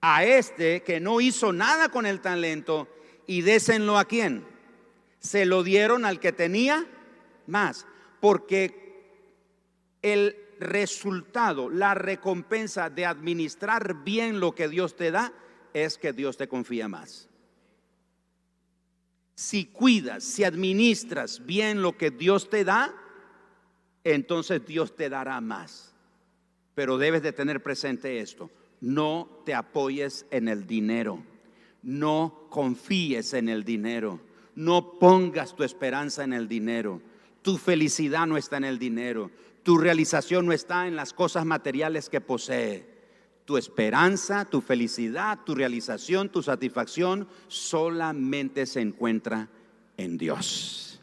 a 0.00 0.24
este 0.24 0.82
que 0.82 1.00
no 1.00 1.20
hizo 1.20 1.52
nada 1.52 1.88
con 1.88 2.06
el 2.06 2.20
talento 2.20 2.88
y 3.26 3.42
désenlo 3.42 3.98
a 3.98 4.04
quién. 4.04 4.44
Se 5.18 5.44
lo 5.44 5.62
dieron 5.62 6.04
al 6.04 6.20
que 6.20 6.32
tenía 6.32 6.86
más. 7.46 7.86
Porque 8.20 8.88
el 10.02 10.36
resultado, 10.60 11.70
la 11.70 11.94
recompensa 11.94 12.90
de 12.90 13.06
administrar 13.06 14.04
bien 14.04 14.40
lo 14.40 14.54
que 14.54 14.68
Dios 14.68 14.96
te 14.96 15.10
da, 15.10 15.32
es 15.74 15.98
que 15.98 16.12
Dios 16.12 16.36
te 16.36 16.48
confía 16.48 16.88
más. 16.88 17.28
Si 19.34 19.66
cuidas, 19.66 20.24
si 20.24 20.42
administras 20.42 21.44
bien 21.44 21.80
lo 21.80 21.96
que 21.96 22.10
Dios 22.10 22.50
te 22.50 22.64
da, 22.64 22.92
entonces 24.02 24.64
Dios 24.66 24.96
te 24.96 25.08
dará 25.08 25.40
más. 25.40 25.87
Pero 26.78 26.96
debes 26.96 27.24
de 27.24 27.32
tener 27.32 27.60
presente 27.60 28.20
esto. 28.20 28.52
No 28.80 29.42
te 29.44 29.52
apoyes 29.52 30.26
en 30.30 30.46
el 30.46 30.64
dinero. 30.64 31.20
No 31.82 32.46
confíes 32.50 33.34
en 33.34 33.48
el 33.48 33.64
dinero. 33.64 34.20
No 34.54 34.92
pongas 34.92 35.56
tu 35.56 35.64
esperanza 35.64 36.22
en 36.22 36.32
el 36.32 36.46
dinero. 36.46 37.02
Tu 37.42 37.58
felicidad 37.58 38.28
no 38.28 38.36
está 38.36 38.58
en 38.58 38.64
el 38.64 38.78
dinero. 38.78 39.32
Tu 39.64 39.76
realización 39.76 40.46
no 40.46 40.52
está 40.52 40.86
en 40.86 40.94
las 40.94 41.12
cosas 41.12 41.44
materiales 41.44 42.08
que 42.08 42.20
posee. 42.20 42.86
Tu 43.44 43.56
esperanza, 43.56 44.44
tu 44.44 44.60
felicidad, 44.60 45.40
tu 45.44 45.56
realización, 45.56 46.28
tu 46.28 46.44
satisfacción 46.44 47.26
solamente 47.48 48.66
se 48.66 48.82
encuentra 48.82 49.48
en 49.96 50.16
Dios. 50.16 51.00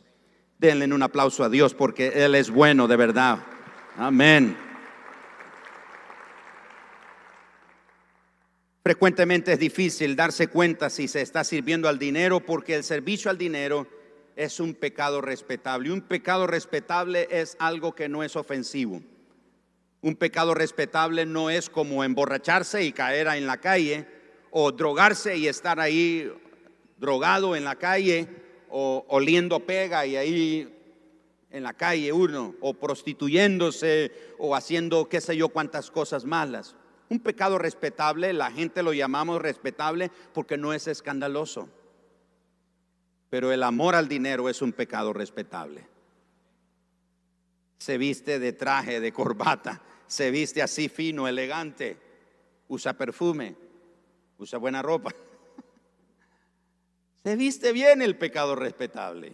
Denle 0.58 0.86
un 0.86 1.04
aplauso 1.04 1.44
a 1.44 1.50
Dios 1.50 1.74
porque 1.74 2.24
Él 2.24 2.34
es 2.34 2.50
bueno 2.50 2.88
de 2.88 2.96
verdad. 2.96 3.40
Amén. 3.98 4.64
Frecuentemente 8.86 9.52
es 9.52 9.58
difícil 9.58 10.16
darse 10.16 10.48
cuenta 10.48 10.92
si 10.92 11.08
se 11.08 11.22
está 11.22 11.44
sirviendo 11.44 11.90
al 11.90 11.98
dinero 11.98 12.46
porque 12.46 12.76
el 12.76 12.84
servicio 12.84 13.32
al 13.32 13.38
dinero 13.40 13.88
es 14.36 14.60
un 14.60 14.76
pecado 14.76 15.22
respetable. 15.22 15.92
Un 15.92 16.02
pecado 16.02 16.46
respetable 16.46 17.28
es 17.32 17.58
algo 17.58 17.96
que 17.96 18.08
no 18.08 18.22
es 18.22 18.36
ofensivo. 18.36 19.02
Un 20.02 20.16
pecado 20.16 20.54
respetable 20.54 21.26
no 21.26 21.50
es 21.50 21.68
como 21.68 22.04
emborracharse 22.04 22.84
y 22.84 22.92
caer 22.92 23.26
en 23.26 23.48
la 23.48 23.58
calle 23.58 24.06
o 24.52 24.72
drogarse 24.72 25.36
y 25.36 25.48
estar 25.48 25.80
ahí 25.80 26.32
drogado 27.00 27.56
en 27.56 27.64
la 27.64 27.78
calle 27.78 28.28
o 28.70 29.04
oliendo 29.10 29.62
pega 29.62 30.06
y 30.06 30.16
ahí 30.16 30.78
en 31.50 31.64
la 31.64 31.74
calle 31.74 32.14
uno 32.14 32.54
o 32.62 32.76
prostituyéndose 32.76 34.12
o 34.38 34.56
haciendo 34.56 35.10
qué 35.10 35.22
sé 35.22 35.36
yo 35.36 35.50
cuántas 35.50 35.90
cosas 35.90 36.24
malas. 36.24 36.76
Un 37.10 37.20
pecado 37.20 37.58
respetable, 37.58 38.34
la 38.34 38.52
gente 38.52 38.82
lo 38.82 38.94
llamamos 38.94 39.42
respetable 39.42 40.12
porque 40.34 40.58
no 40.58 40.74
es 40.74 40.88
escandaloso. 40.88 41.70
Pero 43.30 43.52
el 43.52 43.64
amor 43.64 43.96
al 43.96 44.08
dinero 44.08 44.50
es 44.50 44.62
un 44.62 44.72
pecado 44.72 45.14
respetable. 45.14 45.88
Se 47.78 47.98
viste 47.98 48.40
de 48.40 48.54
traje, 48.54 49.00
de 49.00 49.12
corbata, 49.12 49.82
se 50.08 50.32
viste 50.32 50.62
así 50.62 50.90
fino, 50.90 51.28
elegante, 51.28 51.98
usa 52.68 52.94
perfume, 52.94 53.56
usa 54.38 54.58
buena 54.58 54.82
ropa. 54.82 55.14
Se 57.24 57.36
viste 57.36 57.72
bien 57.72 58.04
el 58.04 58.18
pecado 58.18 58.56
respetable. 58.56 59.34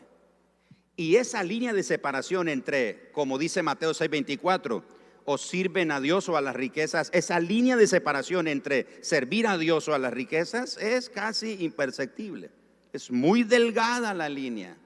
Y 0.96 1.16
esa 1.16 1.44
línea 1.44 1.74
de 1.74 1.84
separación 1.84 2.48
entre, 2.48 3.12
como 3.12 3.38
dice 3.38 3.64
Mateo 3.64 3.92
6:24, 3.92 4.84
o 5.26 5.38
sirven 5.38 5.92
a 5.92 6.00
Dios 6.02 6.30
o 6.30 6.38
a 6.38 6.42
las 6.42 6.56
riquezas, 6.56 7.10
esa 7.14 7.40
línea 7.40 7.76
de 7.76 7.88
separación 7.88 8.48
entre 8.48 8.88
servir 9.02 9.48
a 9.48 9.58
Dios 9.58 9.88
o 9.88 9.94
a 9.94 10.00
las 10.00 10.14
riquezas 10.14 10.78
es 10.78 11.10
casi 11.10 11.64
imperceptible. 11.64 12.50
Es 12.94 13.12
muy 13.12 13.44
delgada 13.44 14.14
la 14.14 14.30
línea. 14.30 14.78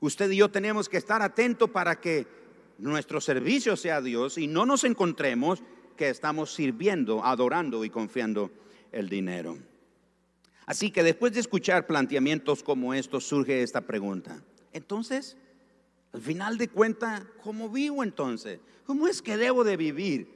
Usted 0.00 0.30
y 0.30 0.36
yo 0.36 0.50
tenemos 0.50 0.88
que 0.88 0.96
estar 0.96 1.22
atentos 1.22 1.70
para 1.70 2.00
que 2.00 2.26
nuestro 2.78 3.20
servicio 3.20 3.76
sea 3.76 3.96
a 3.96 4.02
Dios 4.02 4.38
y 4.38 4.48
no 4.48 4.66
nos 4.66 4.84
encontremos 4.84 5.62
que 5.96 6.08
estamos 6.08 6.52
sirviendo, 6.52 7.24
adorando 7.24 7.84
y 7.84 7.90
confiando 7.90 8.50
el 8.90 9.08
dinero. 9.08 9.56
Así 10.66 10.90
que 10.90 11.02
después 11.02 11.32
de 11.32 11.40
escuchar 11.40 11.86
planteamientos 11.86 12.62
como 12.62 12.94
estos 12.94 13.24
surge 13.24 13.62
esta 13.62 13.82
pregunta. 13.82 14.42
Entonces, 14.72 15.36
al 16.12 16.20
final 16.20 16.58
de 16.58 16.68
cuentas, 16.68 17.22
¿cómo 17.42 17.68
vivo 17.70 18.02
entonces? 18.02 18.60
¿Cómo 18.84 19.08
es 19.08 19.22
que 19.22 19.36
debo 19.36 19.64
de 19.64 19.76
vivir? 19.76 20.28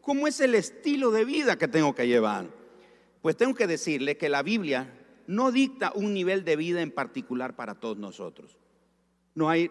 ¿Cómo 0.00 0.28
es 0.28 0.40
el 0.40 0.54
estilo 0.54 1.10
de 1.10 1.24
vida 1.24 1.56
que 1.56 1.66
tengo 1.66 1.94
que 1.94 2.06
llevar? 2.06 2.46
Pues 3.20 3.36
tengo 3.36 3.54
que 3.54 3.66
decirle 3.66 4.16
que 4.16 4.28
la 4.28 4.42
Biblia 4.42 4.92
no 5.26 5.50
dicta 5.50 5.92
un 5.94 6.14
nivel 6.14 6.44
de 6.44 6.56
vida 6.56 6.82
en 6.82 6.92
particular 6.92 7.56
para 7.56 7.74
todos 7.74 7.96
nosotros. 7.96 8.56
No 9.34 9.48
hay 9.48 9.70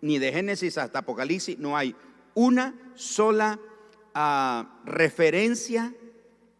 ni 0.00 0.18
de 0.18 0.32
Génesis 0.32 0.78
hasta 0.78 1.00
Apocalipsis, 1.00 1.58
no 1.58 1.76
hay 1.76 1.94
una 2.34 2.74
sola 2.94 3.60
ah, 4.14 4.80
referencia 4.86 5.94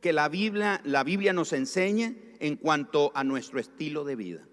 que 0.00 0.12
la 0.12 0.28
Biblia, 0.28 0.80
la 0.84 1.04
Biblia 1.04 1.32
nos 1.32 1.52
enseñe 1.52 2.34
en 2.40 2.56
cuanto 2.56 3.12
a 3.14 3.24
nuestro 3.24 3.60
estilo 3.60 4.04
de 4.04 4.16
vida. 4.16 4.46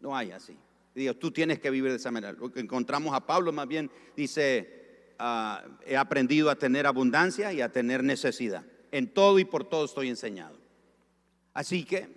No 0.00 0.16
hay 0.16 0.30
así. 0.30 0.56
Dios, 0.94 1.18
tú 1.18 1.30
tienes 1.30 1.60
que 1.60 1.70
vivir 1.70 1.90
de 1.90 1.96
esa 1.96 2.10
manera. 2.10 2.32
Lo 2.32 2.52
que 2.52 2.60
encontramos 2.60 3.14
a 3.14 3.26
Pablo 3.26 3.52
más 3.52 3.68
bien 3.68 3.90
dice, 4.16 5.14
ah, 5.18 5.64
he 5.86 5.96
aprendido 5.96 6.50
a 6.50 6.56
tener 6.56 6.86
abundancia 6.86 7.52
y 7.52 7.60
a 7.60 7.70
tener 7.70 8.02
necesidad. 8.02 8.64
En 8.90 9.08
todo 9.08 9.38
y 9.38 9.44
por 9.44 9.64
todo 9.64 9.84
estoy 9.84 10.08
enseñado. 10.08 10.58
Así 11.54 11.84
que 11.84 12.08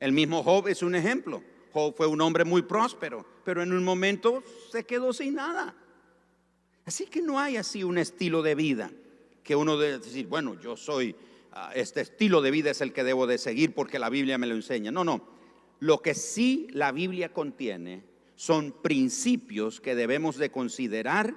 el 0.00 0.12
mismo 0.12 0.42
Job 0.42 0.68
es 0.68 0.82
un 0.82 0.94
ejemplo. 0.94 1.42
Job 1.72 1.94
fue 1.96 2.06
un 2.06 2.20
hombre 2.20 2.44
muy 2.44 2.62
próspero, 2.62 3.26
pero 3.44 3.62
en 3.62 3.72
un 3.72 3.84
momento 3.84 4.42
se 4.70 4.84
quedó 4.84 5.12
sin 5.12 5.34
nada. 5.34 5.74
Así 6.86 7.06
que 7.06 7.20
no 7.20 7.38
hay 7.38 7.56
así 7.56 7.84
un 7.84 7.98
estilo 7.98 8.42
de 8.42 8.54
vida 8.54 8.90
que 9.42 9.56
uno 9.56 9.76
debe 9.76 9.98
decir, 9.98 10.26
bueno, 10.26 10.58
yo 10.60 10.76
soy, 10.76 11.14
ah, 11.52 11.72
este 11.74 12.00
estilo 12.02 12.40
de 12.40 12.50
vida 12.50 12.70
es 12.70 12.80
el 12.80 12.92
que 12.92 13.04
debo 13.04 13.26
de 13.26 13.38
seguir 13.38 13.74
porque 13.74 13.98
la 13.98 14.08
Biblia 14.08 14.38
me 14.38 14.46
lo 14.46 14.54
enseña. 14.54 14.90
No, 14.90 15.04
no. 15.04 15.38
Lo 15.80 16.02
que 16.02 16.14
sí 16.14 16.68
la 16.72 16.92
Biblia 16.92 17.32
contiene 17.32 18.04
son 18.34 18.72
principios 18.82 19.80
que 19.80 19.94
debemos 19.94 20.36
de 20.36 20.50
considerar 20.50 21.36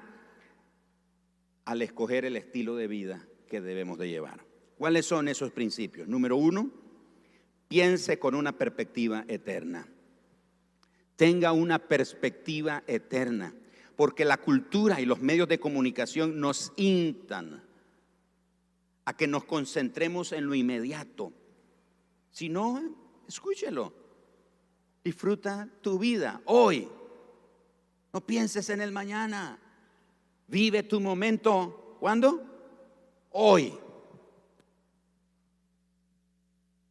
al 1.65 1.81
escoger 1.81 2.25
el 2.25 2.35
estilo 2.35 2.75
de 2.75 2.87
vida 2.87 3.27
que 3.47 3.61
debemos 3.61 3.97
de 3.97 4.09
llevar. 4.09 4.45
¿Cuáles 4.77 5.05
son 5.05 5.27
esos 5.27 5.51
principios? 5.51 6.07
Número 6.07 6.37
uno, 6.37 6.71
piense 7.67 8.17
con 8.17 8.33
una 8.35 8.57
perspectiva 8.57 9.25
eterna. 9.27 9.87
Tenga 11.15 11.51
una 11.51 11.79
perspectiva 11.79 12.83
eterna, 12.87 13.53
porque 13.95 14.25
la 14.25 14.37
cultura 14.37 14.99
y 14.99 15.05
los 15.05 15.21
medios 15.21 15.47
de 15.47 15.59
comunicación 15.59 16.39
nos 16.39 16.73
instan 16.77 17.63
a 19.05 19.15
que 19.15 19.27
nos 19.27 19.43
concentremos 19.43 20.31
en 20.31 20.47
lo 20.47 20.55
inmediato. 20.55 21.31
Si 22.31 22.49
no, 22.49 22.81
escúchelo. 23.27 24.00
Disfruta 25.03 25.67
tu 25.81 25.97
vida 25.97 26.41
hoy. 26.45 26.87
No 28.13 28.21
pienses 28.21 28.69
en 28.69 28.81
el 28.81 28.91
mañana. 28.91 29.59
Vive 30.47 30.83
tu 30.83 30.99
momento. 30.99 31.97
¿Cuándo? 31.99 32.43
Hoy. 33.31 33.77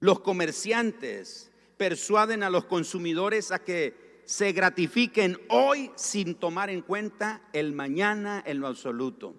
Los 0.00 0.20
comerciantes 0.20 1.50
persuaden 1.76 2.42
a 2.42 2.50
los 2.50 2.64
consumidores 2.64 3.52
a 3.52 3.58
que 3.58 4.22
se 4.24 4.52
gratifiquen 4.52 5.38
hoy 5.48 5.90
sin 5.96 6.34
tomar 6.34 6.70
en 6.70 6.82
cuenta 6.82 7.42
el 7.52 7.72
mañana 7.72 8.42
en 8.46 8.60
lo 8.60 8.66
absoluto. 8.66 9.34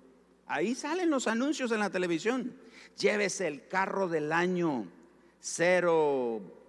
Ahí 0.46 0.76
salen 0.76 1.10
los 1.10 1.28
anuncios 1.28 1.72
en 1.72 1.80
la 1.80 1.90
televisión. 1.90 2.56
Llévese 2.98 3.48
el 3.48 3.68
carro 3.68 4.08
del 4.08 4.32
año, 4.32 4.86
cero 5.40 6.61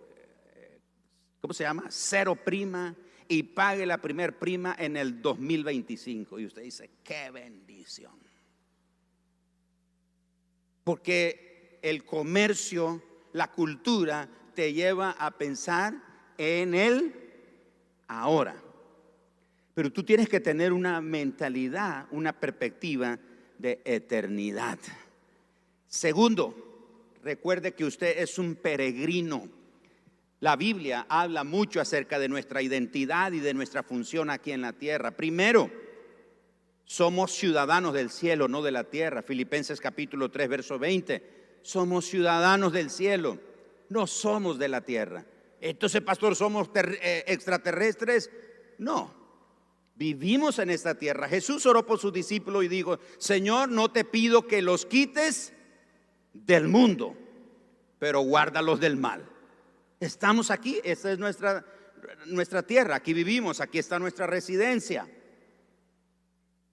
¿cómo 1.42 1.52
se 1.52 1.64
llama? 1.64 1.87
Cero 1.90 2.37
prima 2.37 2.94
y 3.26 3.42
pague 3.42 3.85
la 3.85 3.98
primer 3.98 4.38
prima 4.38 4.76
en 4.78 4.96
el 4.96 5.20
2025. 5.20 6.38
Y 6.38 6.46
usted 6.46 6.62
dice, 6.62 6.88
qué 7.02 7.31
bendición. 7.31 8.12
Porque 10.85 11.81
el 11.83 12.05
comercio, 12.05 13.02
la 13.33 13.50
cultura, 13.50 14.28
te 14.55 14.72
lleva 14.72 15.11
a 15.12 15.33
pensar 15.33 15.94
en 16.38 16.74
el 16.74 17.12
ahora. 18.07 18.55
Pero 19.74 19.92
tú 19.92 20.05
tienes 20.05 20.28
que 20.28 20.40
tener 20.40 20.72
una 20.72 21.00
mentalidad, 21.00 22.07
una 22.12 22.38
perspectiva 22.38 23.18
de 23.59 23.81
eternidad. 23.85 24.78
Segundo, 25.88 27.11
recuerde 27.24 27.72
que 27.72 27.85
usted 27.85 28.18
es 28.18 28.38
un 28.38 28.55
peregrino 28.55 29.48
la 30.42 30.57
Biblia 30.57 31.07
habla 31.09 31.44
mucho 31.44 31.81
acerca 31.81 32.18
de 32.18 32.28
nuestra 32.28 32.61
identidad 32.62 33.31
y 33.31 33.38
de 33.38 33.55
nuestra 33.55 33.85
función 33.85 34.28
aquí 34.28 34.50
en 34.50 34.62
la 34.62 34.72
tierra. 34.72 35.12
Primero, 35.12 35.70
somos 36.85 37.31
ciudadanos 37.31 37.94
del 37.94 38.11
cielo, 38.11 38.48
no 38.48 38.61
de 38.61 38.72
la 38.72 38.83
tierra. 38.83 39.22
Filipenses 39.22 39.81
capítulo 39.81 40.33
3, 40.33 40.48
verso 40.48 40.81
20. 40.81 41.61
Somos 41.62 42.07
ciudadanos 42.07 42.72
del 42.72 42.90
cielo, 42.90 43.38
no 43.88 44.09
somos 44.09 44.59
de 44.59 44.66
la 44.66 44.81
tierra. 44.81 45.24
Entonces, 45.61 46.02
pastor, 46.02 46.35
¿somos 46.35 46.68
eh, 46.74 47.22
extraterrestres? 47.28 48.28
No, 48.78 49.14
vivimos 49.94 50.59
en 50.59 50.70
esta 50.70 50.96
tierra. 50.96 51.28
Jesús 51.28 51.64
oró 51.66 51.87
por 51.87 52.00
su 52.00 52.11
discípulo 52.11 52.64
y 52.64 52.68
dijo, 52.68 52.98
Señor, 53.18 53.68
no 53.68 53.92
te 53.92 54.05
pido 54.05 54.48
que 54.48 54.61
los 54.61 54.87
quites 54.87 55.52
del 56.33 56.66
mundo, 56.66 57.16
pero 58.00 58.22
guárdalos 58.22 58.81
del 58.81 58.96
mal. 58.96 59.32
Estamos 60.03 60.51
aquí, 60.51 60.81
esta 60.83 61.12
es 61.12 61.19
nuestra, 61.21 61.65
nuestra 62.27 62.65
tierra, 62.65 62.97
aquí 62.97 63.12
vivimos, 63.12 63.61
aquí 63.61 63.79
está 63.79 64.01
nuestra 64.01 64.27
residencia. 64.27 65.09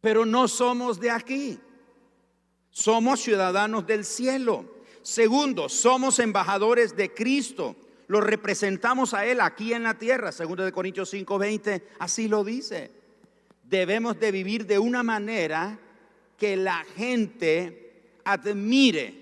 Pero 0.02 0.26
no 0.26 0.48
somos 0.48 1.00
de 1.00 1.12
aquí. 1.12 1.60
Somos 2.72 3.20
ciudadanos 3.20 3.86
del 3.86 4.04
cielo. 4.04 4.66
Segundo, 5.04 5.70
somos 5.70 6.18
embajadores 6.18 6.96
de 6.96 7.14
Cristo. 7.14 7.76
Lo 8.08 8.20
representamos 8.20 9.14
a 9.14 9.28
Él 9.28 9.42
aquí 9.42 9.74
en 9.74 9.84
la 9.84 9.94
tierra. 9.94 10.32
Segundo 10.32 10.66
de 10.66 10.72
Corintios 10.72 11.14
5:20, 11.14 11.84
así 12.00 12.28
lo 12.28 12.44
dice. 12.44 12.90
Debemos 13.64 14.20
de 14.20 14.32
vivir 14.32 14.66
de 14.66 14.80
una 14.80 15.04
manera 15.04 15.78
que 16.36 16.58
la 16.58 16.84
gente 16.96 18.16
admire, 18.24 19.14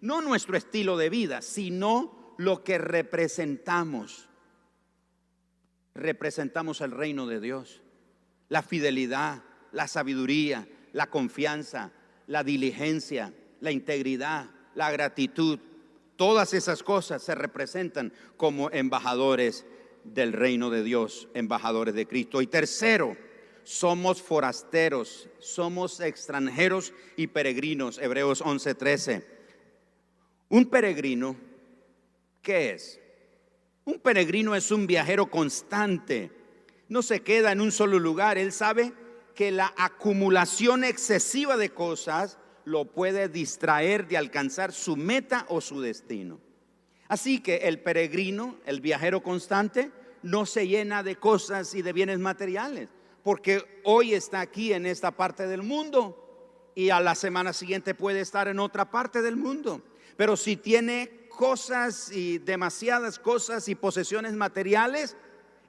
no 0.00 0.22
nuestro 0.22 0.56
estilo 0.56 0.96
de 0.96 1.10
vida, 1.10 1.42
sino 1.42 2.21
lo 2.42 2.64
que 2.64 2.78
representamos. 2.78 4.28
Representamos 5.94 6.80
el 6.80 6.90
reino 6.90 7.26
de 7.26 7.40
Dios, 7.40 7.82
la 8.48 8.62
fidelidad, 8.62 9.42
la 9.72 9.88
sabiduría, 9.88 10.66
la 10.92 11.08
confianza, 11.08 11.92
la 12.26 12.42
diligencia, 12.42 13.32
la 13.60 13.70
integridad, 13.70 14.50
la 14.74 14.90
gratitud. 14.90 15.58
Todas 16.16 16.54
esas 16.54 16.82
cosas 16.82 17.22
se 17.22 17.34
representan 17.34 18.12
como 18.36 18.70
embajadores 18.70 19.64
del 20.04 20.32
reino 20.32 20.70
de 20.70 20.82
Dios, 20.82 21.28
embajadores 21.34 21.94
de 21.94 22.06
Cristo. 22.06 22.42
Y 22.42 22.46
tercero, 22.46 23.16
somos 23.64 24.20
forasteros, 24.20 25.28
somos 25.38 26.00
extranjeros 26.00 26.92
y 27.16 27.28
peregrinos. 27.28 27.98
Hebreos 27.98 28.42
11:13. 28.42 29.24
Un 30.48 30.66
peregrino, 30.66 31.36
¿qué 32.42 32.72
es? 32.72 33.00
Un 33.84 33.98
peregrino 34.00 34.54
es 34.54 34.70
un 34.70 34.86
viajero 34.86 35.30
constante. 35.30 36.30
No 36.88 37.02
se 37.02 37.22
queda 37.22 37.52
en 37.52 37.60
un 37.60 37.72
solo 37.72 37.98
lugar. 37.98 38.38
Él 38.38 38.52
sabe 38.52 38.92
que 39.34 39.50
la 39.50 39.72
acumulación 39.76 40.84
excesiva 40.84 41.56
de 41.56 41.70
cosas 41.70 42.38
lo 42.64 42.84
puede 42.84 43.28
distraer 43.28 44.06
de 44.06 44.16
alcanzar 44.16 44.72
su 44.72 44.96
meta 44.96 45.46
o 45.48 45.60
su 45.60 45.80
destino. 45.80 46.40
Así 47.08 47.40
que 47.40 47.56
el 47.56 47.80
peregrino, 47.80 48.56
el 48.66 48.80
viajero 48.80 49.22
constante, 49.22 49.90
no 50.22 50.46
se 50.46 50.68
llena 50.68 51.02
de 51.02 51.16
cosas 51.16 51.74
y 51.74 51.82
de 51.82 51.92
bienes 51.92 52.18
materiales, 52.18 52.88
porque 53.24 53.80
hoy 53.84 54.14
está 54.14 54.40
aquí 54.40 54.72
en 54.72 54.86
esta 54.86 55.10
parte 55.10 55.46
del 55.46 55.62
mundo 55.62 56.70
y 56.74 56.90
a 56.90 57.00
la 57.00 57.14
semana 57.14 57.52
siguiente 57.52 57.94
puede 57.94 58.20
estar 58.20 58.48
en 58.48 58.60
otra 58.60 58.90
parte 58.90 59.20
del 59.20 59.36
mundo. 59.36 59.82
Pero 60.16 60.36
si 60.36 60.56
tiene 60.56 61.21
cosas 61.32 62.12
y 62.12 62.38
demasiadas 62.38 63.18
cosas 63.18 63.68
y 63.68 63.74
posesiones 63.74 64.34
materiales, 64.34 65.16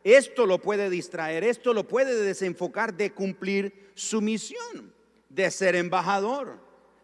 esto 0.04 0.46
lo 0.46 0.60
puede 0.60 0.90
distraer, 0.90 1.44
esto 1.44 1.74
lo 1.74 1.88
puede 1.88 2.16
desenfocar 2.22 2.94
de 2.94 3.14
cumplir 3.14 3.92
su 3.96 4.22
misión, 4.22 4.94
de 5.30 5.50
ser 5.50 5.76
embajador, 5.76 6.60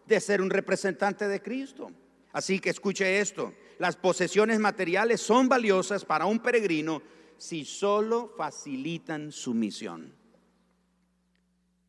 de 0.06 0.20
ser 0.20 0.40
un 0.42 0.50
representante 0.50 1.26
de 1.26 1.40
Cristo. 1.40 1.90
Así 2.32 2.60
que 2.60 2.70
escuche 2.70 3.20
esto, 3.20 3.54
las 3.78 3.96
posesiones 3.96 4.58
materiales 4.60 5.20
son 5.20 5.48
valiosas 5.48 6.04
para 6.04 6.26
un 6.26 6.40
peregrino 6.40 7.02
si 7.38 7.64
solo 7.64 8.32
facilitan 8.36 9.32
su 9.32 9.54
misión. 9.54 10.14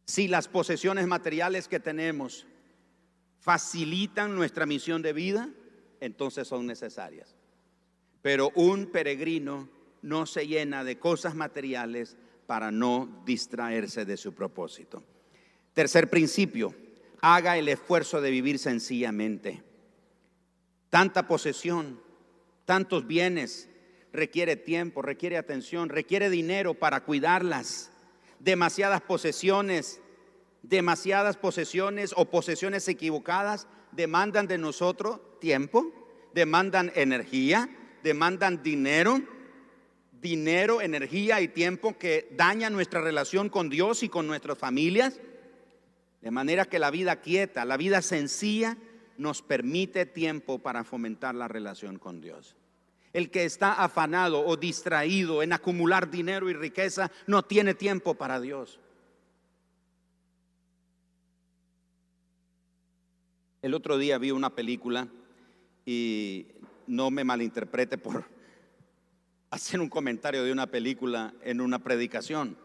Si 0.05 0.27
las 0.27 0.47
posesiones 0.47 1.07
materiales 1.07 1.67
que 1.67 1.79
tenemos 1.79 2.47
facilitan 3.39 4.35
nuestra 4.35 4.65
misión 4.65 5.01
de 5.01 5.13
vida, 5.13 5.49
entonces 6.01 6.47
son 6.47 6.65
necesarias. 6.65 7.35
Pero 8.21 8.51
un 8.55 8.87
peregrino 8.87 9.69
no 10.01 10.25
se 10.25 10.47
llena 10.47 10.83
de 10.83 10.99
cosas 10.99 11.35
materiales 11.35 12.17
para 12.47 12.71
no 12.71 13.23
distraerse 13.25 14.03
de 14.03 14.17
su 14.17 14.33
propósito. 14.33 15.03
Tercer 15.73 16.09
principio, 16.09 16.75
haga 17.21 17.57
el 17.57 17.69
esfuerzo 17.69 18.19
de 18.19 18.31
vivir 18.31 18.59
sencillamente. 18.59 19.63
Tanta 20.89 21.27
posesión, 21.27 22.01
tantos 22.65 23.07
bienes, 23.07 23.69
requiere 24.11 24.57
tiempo, 24.57 25.01
requiere 25.01 25.37
atención, 25.37 25.87
requiere 25.87 26.29
dinero 26.29 26.73
para 26.73 27.05
cuidarlas. 27.05 27.91
Demasiadas 28.39 29.01
posesiones, 29.01 30.01
demasiadas 30.63 31.37
posesiones 31.37 32.11
o 32.17 32.25
posesiones 32.25 32.87
equivocadas 32.87 33.67
demandan 33.91 34.47
de 34.47 34.57
nosotros 34.57 35.21
tiempo, 35.41 35.91
demandan 36.33 36.93
energía, 36.95 37.69
demandan 38.03 38.63
dinero, 38.63 39.19
dinero, 40.21 40.79
energía 40.79 41.41
y 41.41 41.49
tiempo 41.49 41.97
que 41.97 42.29
daña 42.37 42.69
nuestra 42.69 43.01
relación 43.01 43.49
con 43.49 43.69
Dios 43.69 44.03
y 44.03 44.07
con 44.07 44.27
nuestras 44.27 44.57
familias. 44.57 45.19
De 46.21 46.31
manera 46.31 46.65
que 46.65 46.79
la 46.79 46.91
vida 46.91 47.17
quieta, 47.17 47.65
la 47.65 47.75
vida 47.75 48.01
sencilla, 48.01 48.77
nos 49.17 49.41
permite 49.41 50.05
tiempo 50.05 50.59
para 50.59 50.83
fomentar 50.83 51.35
la 51.35 51.47
relación 51.47 51.99
con 51.99 52.21
Dios. 52.21 52.55
El 53.11 53.29
que 53.29 53.43
está 53.43 53.73
afanado 53.73 54.45
o 54.45 54.55
distraído 54.55 55.43
en 55.43 55.51
acumular 55.51 56.09
dinero 56.09 56.49
y 56.49 56.53
riqueza 56.53 57.11
no 57.27 57.43
tiene 57.43 57.73
tiempo 57.73 58.13
para 58.13 58.39
Dios. 58.39 58.79
El 63.61 63.73
otro 63.73 63.97
día 63.97 64.17
vi 64.17 64.31
una 64.31 64.55
película 64.55 65.07
y 65.85 66.47
no 66.87 67.11
me 67.11 67.23
malinterprete 67.23 67.97
por 67.97 68.25
hacer 69.49 69.79
un 69.79 69.89
comentario 69.89 70.43
de 70.43 70.51
una 70.51 70.67
película 70.67 71.33
en 71.43 71.61
una 71.61 71.79
predicación. 71.79 72.57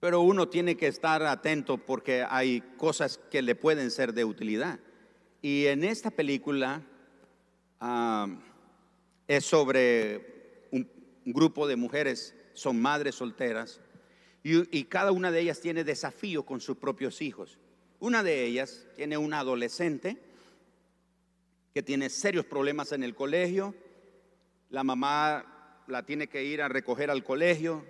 Pero 0.00 0.20
uno 0.20 0.48
tiene 0.48 0.76
que 0.76 0.86
estar 0.86 1.22
atento 1.22 1.78
porque 1.78 2.24
hay 2.28 2.60
cosas 2.76 3.18
que 3.30 3.42
le 3.42 3.54
pueden 3.54 3.90
ser 3.90 4.12
de 4.12 4.24
utilidad. 4.24 4.78
Y 5.42 5.66
en 5.66 5.84
esta 5.84 6.10
película 6.10 6.82
es 9.26 9.44
sobre 9.44 10.68
un, 10.70 10.88
grupo 11.24 11.66
de 11.66 11.76
mujeres, 11.76 12.34
son 12.52 12.80
madres 12.80 13.16
solteras, 13.16 13.80
y, 14.42 14.78
y 14.78 14.84
cada 14.84 15.12
una 15.12 15.30
de 15.32 15.40
ellas 15.40 15.60
tiene 15.60 15.82
desafío 15.82 16.44
con 16.44 16.60
sus 16.60 16.76
propios 16.76 17.20
hijos. 17.20 17.58
Una 17.98 18.22
de 18.22 18.44
ellas 18.44 18.86
tiene 18.94 19.16
una 19.16 19.40
adolescente 19.40 20.25
que 21.76 21.82
tiene 21.82 22.08
serios 22.08 22.46
problemas 22.46 22.92
en 22.92 23.02
el 23.02 23.14
colegio, 23.14 23.74
la 24.70 24.82
mamá 24.82 25.82
la 25.86 26.06
tiene 26.06 26.26
que 26.26 26.42
ir 26.42 26.62
a 26.62 26.68
recoger 26.68 27.10
al 27.10 27.22
colegio, 27.22 27.84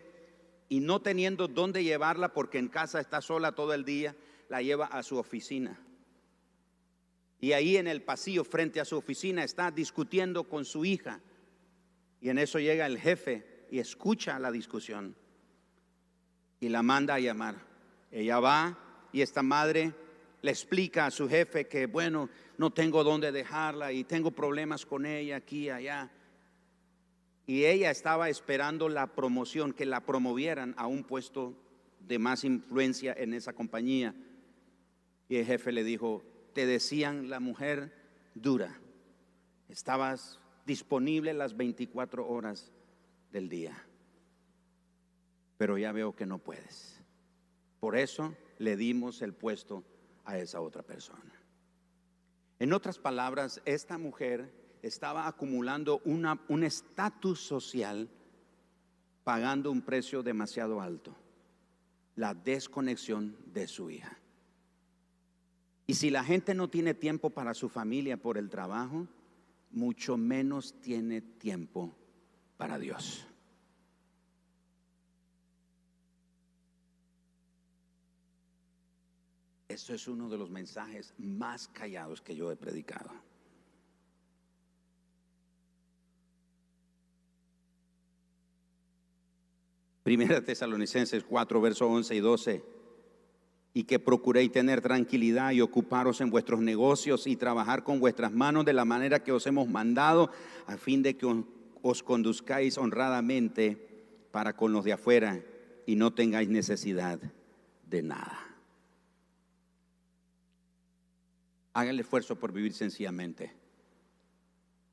y 0.68 0.80
no 0.80 1.02
teniendo 1.02 1.46
dónde 1.46 1.84
llevarla 1.84 2.32
porque 2.32 2.58
en 2.58 2.66
casa 2.66 2.98
está 2.98 3.20
sola 3.20 3.52
todo 3.52 3.74
el 3.74 3.84
día, 3.84 4.16
la 4.48 4.60
lleva 4.60 4.86
a 4.86 5.04
su 5.04 5.18
oficina. 5.18 5.80
Y 7.38 7.52
ahí 7.52 7.76
en 7.76 7.86
el 7.86 8.02
pasillo 8.02 8.42
frente 8.42 8.80
a 8.80 8.84
su 8.84 8.96
oficina 8.96 9.44
está 9.44 9.70
discutiendo 9.70 10.48
con 10.48 10.64
su 10.64 10.84
hija. 10.84 11.20
Y 12.20 12.30
en 12.30 12.38
eso 12.38 12.58
llega 12.58 12.86
el 12.86 12.98
jefe 12.98 13.68
y 13.70 13.78
escucha 13.78 14.40
la 14.40 14.50
discusión 14.50 15.14
y 16.58 16.70
la 16.70 16.82
manda 16.82 17.14
a 17.14 17.20
llamar. 17.20 17.54
Ella 18.10 18.40
va 18.40 19.08
y 19.12 19.20
esta 19.20 19.44
madre 19.44 19.94
le 20.46 20.52
explica 20.52 21.06
a 21.06 21.10
su 21.10 21.28
jefe 21.28 21.66
que, 21.66 21.86
bueno, 21.86 22.30
no 22.56 22.72
tengo 22.72 23.02
dónde 23.02 23.32
dejarla 23.32 23.92
y 23.92 24.04
tengo 24.04 24.30
problemas 24.30 24.86
con 24.86 25.04
ella 25.04 25.38
aquí 25.38 25.64
y 25.64 25.70
allá. 25.70 26.08
Y 27.48 27.64
ella 27.64 27.90
estaba 27.90 28.28
esperando 28.28 28.88
la 28.88 29.08
promoción, 29.08 29.72
que 29.72 29.84
la 29.86 30.06
promovieran 30.06 30.72
a 30.78 30.86
un 30.86 31.02
puesto 31.02 31.52
de 31.98 32.20
más 32.20 32.44
influencia 32.44 33.12
en 33.18 33.34
esa 33.34 33.54
compañía. 33.54 34.14
Y 35.28 35.34
el 35.34 35.46
jefe 35.46 35.72
le 35.72 35.82
dijo, 35.82 36.22
te 36.52 36.64
decían 36.64 37.28
la 37.28 37.40
mujer 37.40 37.92
dura, 38.36 38.80
estabas 39.68 40.38
disponible 40.64 41.34
las 41.34 41.56
24 41.56 42.24
horas 42.24 42.70
del 43.32 43.48
día, 43.48 43.84
pero 45.58 45.76
ya 45.76 45.90
veo 45.90 46.14
que 46.14 46.24
no 46.24 46.38
puedes. 46.38 47.02
Por 47.80 47.96
eso 47.96 48.36
le 48.58 48.76
dimos 48.76 49.22
el 49.22 49.34
puesto 49.34 49.82
a 50.26 50.38
esa 50.38 50.60
otra 50.60 50.82
persona. 50.82 51.32
En 52.58 52.72
otras 52.72 52.98
palabras, 52.98 53.62
esta 53.64 53.96
mujer 53.96 54.52
estaba 54.82 55.26
acumulando 55.26 56.02
un 56.04 56.64
estatus 56.64 57.40
social 57.40 58.08
pagando 59.24 59.72
un 59.72 59.82
precio 59.82 60.22
demasiado 60.22 60.80
alto, 60.80 61.12
la 62.14 62.32
desconexión 62.32 63.36
de 63.52 63.66
su 63.66 63.90
hija. 63.90 64.16
Y 65.88 65.94
si 65.94 66.10
la 66.10 66.22
gente 66.22 66.54
no 66.54 66.68
tiene 66.68 66.94
tiempo 66.94 67.30
para 67.30 67.52
su 67.52 67.68
familia 67.68 68.16
por 68.16 68.38
el 68.38 68.48
trabajo, 68.48 69.08
mucho 69.72 70.16
menos 70.16 70.80
tiene 70.80 71.22
tiempo 71.22 71.92
para 72.56 72.78
Dios. 72.78 73.26
Eso 79.68 79.94
es 79.94 80.06
uno 80.06 80.28
de 80.28 80.38
los 80.38 80.48
mensajes 80.48 81.12
más 81.18 81.68
callados 81.68 82.20
que 82.20 82.36
yo 82.36 82.50
he 82.52 82.56
predicado. 82.56 83.10
Primera 90.02 90.44
Tesalonicenses 90.44 91.24
4, 91.24 91.60
versos 91.60 91.88
11 91.90 92.14
y 92.14 92.20
12. 92.20 92.76
y 93.74 93.84
que 93.84 93.98
procuréis 93.98 94.52
tener 94.52 94.80
tranquilidad 94.80 95.50
y 95.50 95.60
ocuparos 95.60 96.22
en 96.22 96.30
vuestros 96.30 96.60
negocios 96.60 97.26
y 97.26 97.36
trabajar 97.36 97.84
con 97.84 98.00
vuestras 98.00 98.32
manos 98.32 98.64
de 98.64 98.72
la 98.72 98.86
manera 98.86 99.22
que 99.22 99.32
os 99.32 99.46
hemos 99.46 99.68
mandado, 99.68 100.30
a 100.66 100.78
fin 100.78 101.02
de 101.02 101.18
que 101.18 101.26
os 101.82 102.02
conduzcáis 102.02 102.78
honradamente 102.78 103.76
para 104.30 104.56
con 104.56 104.72
los 104.72 104.84
de 104.84 104.94
afuera 104.94 105.42
y 105.86 105.96
no 105.96 106.14
tengáis 106.14 106.48
necesidad 106.48 107.18
de 107.86 108.02
nada. 108.02 108.45
Haga 111.76 111.90
el 111.90 112.00
esfuerzo 112.00 112.36
por 112.36 112.52
vivir 112.52 112.72
sencillamente. 112.72 113.52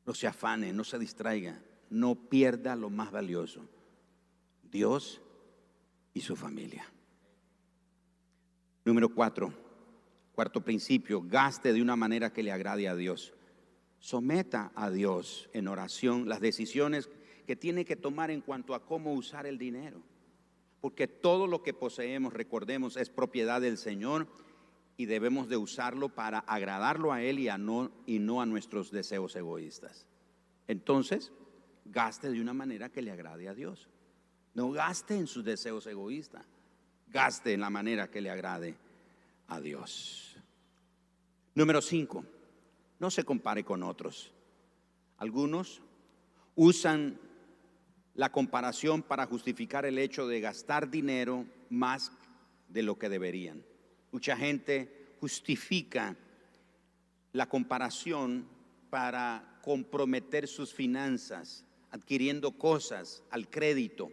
No 0.05 0.13
se 0.13 0.27
afane, 0.27 0.73
no 0.73 0.83
se 0.83 0.99
distraiga, 0.99 1.63
no 1.89 2.13
pierda 2.13 2.75
lo 2.75 2.89
más 2.89 3.09
valioso, 3.09 3.61
Dios 4.69 5.21
y 6.13 6.19
su 6.19 6.35
familia. 6.35 6.85
Número 8.83 9.07
cuatro, 9.15 9.53
cuarto 10.33 10.61
principio, 10.61 11.21
gaste 11.21 11.71
de 11.71 11.81
una 11.81 11.95
manera 11.95 12.33
que 12.33 12.43
le 12.43 12.51
agrade 12.51 12.89
a 12.89 12.95
Dios. 12.97 13.33
Someta 13.99 14.73
a 14.75 14.91
Dios 14.91 15.49
en 15.53 15.69
oración 15.69 16.27
las 16.27 16.41
decisiones 16.41 17.09
que 17.47 17.55
tiene 17.55 17.85
que 17.85 17.95
tomar 17.95 18.29
en 18.29 18.41
cuanto 18.41 18.75
a 18.75 18.85
cómo 18.85 19.13
usar 19.13 19.45
el 19.45 19.57
dinero. 19.57 20.01
Porque 20.81 21.07
todo 21.07 21.47
lo 21.47 21.63
que 21.63 21.73
poseemos, 21.73 22.33
recordemos, 22.33 22.97
es 22.97 23.09
propiedad 23.09 23.61
del 23.61 23.77
Señor 23.77 24.27
y 24.97 25.05
debemos 25.05 25.49
de 25.49 25.57
usarlo 25.57 26.09
para 26.09 26.39
agradarlo 26.39 27.11
a 27.11 27.21
Él 27.21 27.39
y, 27.39 27.49
a 27.49 27.57
no, 27.57 27.91
y 28.05 28.19
no 28.19 28.41
a 28.41 28.45
nuestros 28.45 28.91
deseos 28.91 29.35
egoístas. 29.35 30.05
Entonces, 30.67 31.31
gaste 31.85 32.29
de 32.29 32.41
una 32.41 32.53
manera 32.53 32.89
que 32.89 33.01
le 33.01 33.11
agrade 33.11 33.47
a 33.47 33.53
Dios. 33.53 33.89
No 34.53 34.71
gaste 34.71 35.15
en 35.15 35.27
sus 35.27 35.43
deseos 35.43 35.87
egoístas 35.87 36.45
gaste 37.13 37.53
en 37.53 37.61
la 37.61 37.69
manera 37.69 38.09
que 38.09 38.19
le 38.19 38.31
agrade 38.31 38.75
a 39.47 39.61
Dios. 39.61 40.35
Número 41.53 41.81
cinco, 41.81 42.25
no 42.99 43.11
se 43.11 43.23
compare 43.23 43.63
con 43.63 43.83
otros. 43.83 44.33
Algunos 45.17 45.81
usan 46.55 47.19
la 48.15 48.31
comparación 48.31 49.03
para 49.03 49.27
justificar 49.27 49.85
el 49.85 49.99
hecho 49.99 50.27
de 50.27 50.41
gastar 50.41 50.89
dinero 50.89 51.45
más 51.69 52.11
de 52.67 52.83
lo 52.83 52.97
que 52.97 53.09
deberían. 53.09 53.63
Mucha 54.13 54.37
gente 54.37 55.15
justifica 55.19 56.15
la 57.33 57.49
comparación 57.49 58.47
para 58.89 59.59
comprometer 59.61 60.47
sus 60.47 60.73
finanzas, 60.73 61.65
adquiriendo 61.91 62.53
cosas 62.53 63.23
al 63.29 63.49
crédito 63.49 64.11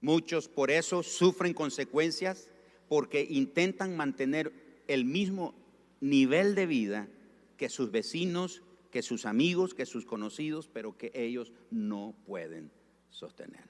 Muchos 0.00 0.48
por 0.48 0.70
eso 0.70 1.02
sufren 1.02 1.54
consecuencias 1.54 2.48
porque 2.88 3.26
intentan 3.28 3.96
mantener 3.96 4.52
el 4.86 5.04
mismo 5.04 5.54
nivel 6.00 6.54
de 6.54 6.66
vida 6.66 7.08
que 7.56 7.68
sus 7.68 7.90
vecinos, 7.90 8.62
que 8.92 9.02
sus 9.02 9.26
amigos, 9.26 9.74
que 9.74 9.86
sus 9.86 10.06
conocidos, 10.06 10.68
pero 10.68 10.96
que 10.96 11.10
ellos 11.14 11.52
no 11.70 12.14
pueden 12.26 12.70
sostener. 13.10 13.68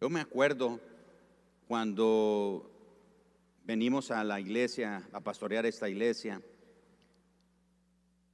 Yo 0.00 0.10
me 0.10 0.20
acuerdo 0.20 0.80
cuando 1.66 2.70
venimos 3.64 4.10
a 4.10 4.22
la 4.22 4.40
iglesia, 4.40 5.08
a 5.12 5.20
pastorear 5.20 5.66
esta 5.66 5.88
iglesia, 5.88 6.40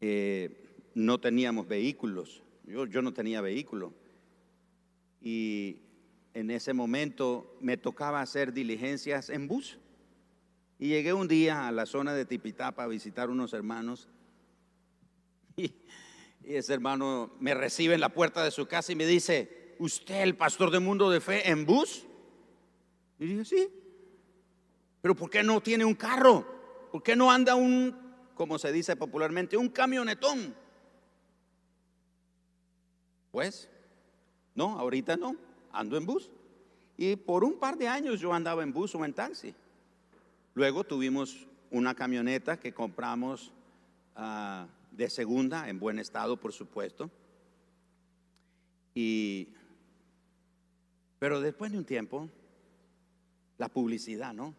eh, 0.00 0.62
no 0.94 1.18
teníamos 1.20 1.66
vehículos, 1.66 2.42
yo, 2.66 3.02
no 3.02 3.12
tenía 3.12 3.40
vehículo 3.40 3.92
y 5.20 5.78
en 6.34 6.50
ese 6.50 6.74
momento 6.74 7.56
me 7.60 7.76
tocaba 7.76 8.20
hacer 8.20 8.52
diligencias 8.52 9.30
en 9.30 9.48
bus. 9.48 9.78
Y 10.78 10.88
llegué 10.88 11.12
un 11.12 11.28
día 11.28 11.68
a 11.68 11.72
la 11.72 11.86
zona 11.86 12.14
de 12.14 12.24
Tipitapa 12.24 12.82
a 12.82 12.88
visitar 12.88 13.30
unos 13.30 13.52
hermanos 13.52 14.08
y, 15.56 15.72
ese 16.44 16.74
hermano 16.74 17.32
me 17.38 17.54
recibe 17.54 17.94
en 17.94 18.00
la 18.00 18.08
puerta 18.08 18.42
de 18.42 18.50
su 18.50 18.66
casa 18.66 18.90
y 18.90 18.96
me 18.96 19.06
dice, 19.06 19.76
¿usted 19.78 20.22
el 20.22 20.34
pastor 20.34 20.72
de 20.72 20.80
Mundo 20.80 21.08
de 21.08 21.20
Fe 21.20 21.48
en 21.48 21.64
bus? 21.64 22.04
Y 23.22 23.26
dije, 23.26 23.44
sí. 23.44 23.68
Pero 25.00 25.14
¿por 25.14 25.30
qué 25.30 25.44
no 25.44 25.60
tiene 25.60 25.84
un 25.84 25.94
carro? 25.94 26.44
¿Por 26.90 27.04
qué 27.04 27.14
no 27.14 27.30
anda 27.30 27.54
un, 27.54 27.96
como 28.34 28.58
se 28.58 28.72
dice 28.72 28.96
popularmente, 28.96 29.56
un 29.56 29.68
camionetón? 29.68 30.52
Pues 33.30 33.68
no, 34.56 34.76
ahorita 34.76 35.16
no, 35.16 35.36
ando 35.70 35.96
en 35.96 36.04
bus. 36.04 36.32
Y 36.96 37.14
por 37.14 37.44
un 37.44 37.60
par 37.60 37.78
de 37.78 37.86
años 37.86 38.18
yo 38.18 38.32
andaba 38.32 38.64
en 38.64 38.72
bus 38.72 38.92
o 38.96 39.04
en 39.04 39.14
taxi. 39.14 39.54
Luego 40.54 40.82
tuvimos 40.82 41.46
una 41.70 41.94
camioneta 41.94 42.58
que 42.58 42.74
compramos 42.74 43.52
ah, 44.16 44.66
de 44.90 45.08
segunda, 45.08 45.68
en 45.68 45.78
buen 45.78 46.00
estado, 46.00 46.36
por 46.38 46.52
supuesto. 46.52 47.08
Y, 48.96 49.46
pero 51.20 51.40
después 51.40 51.70
de 51.70 51.78
un 51.78 51.84
tiempo, 51.84 52.28
la 53.62 53.68
publicidad, 53.68 54.34
¿no? 54.34 54.56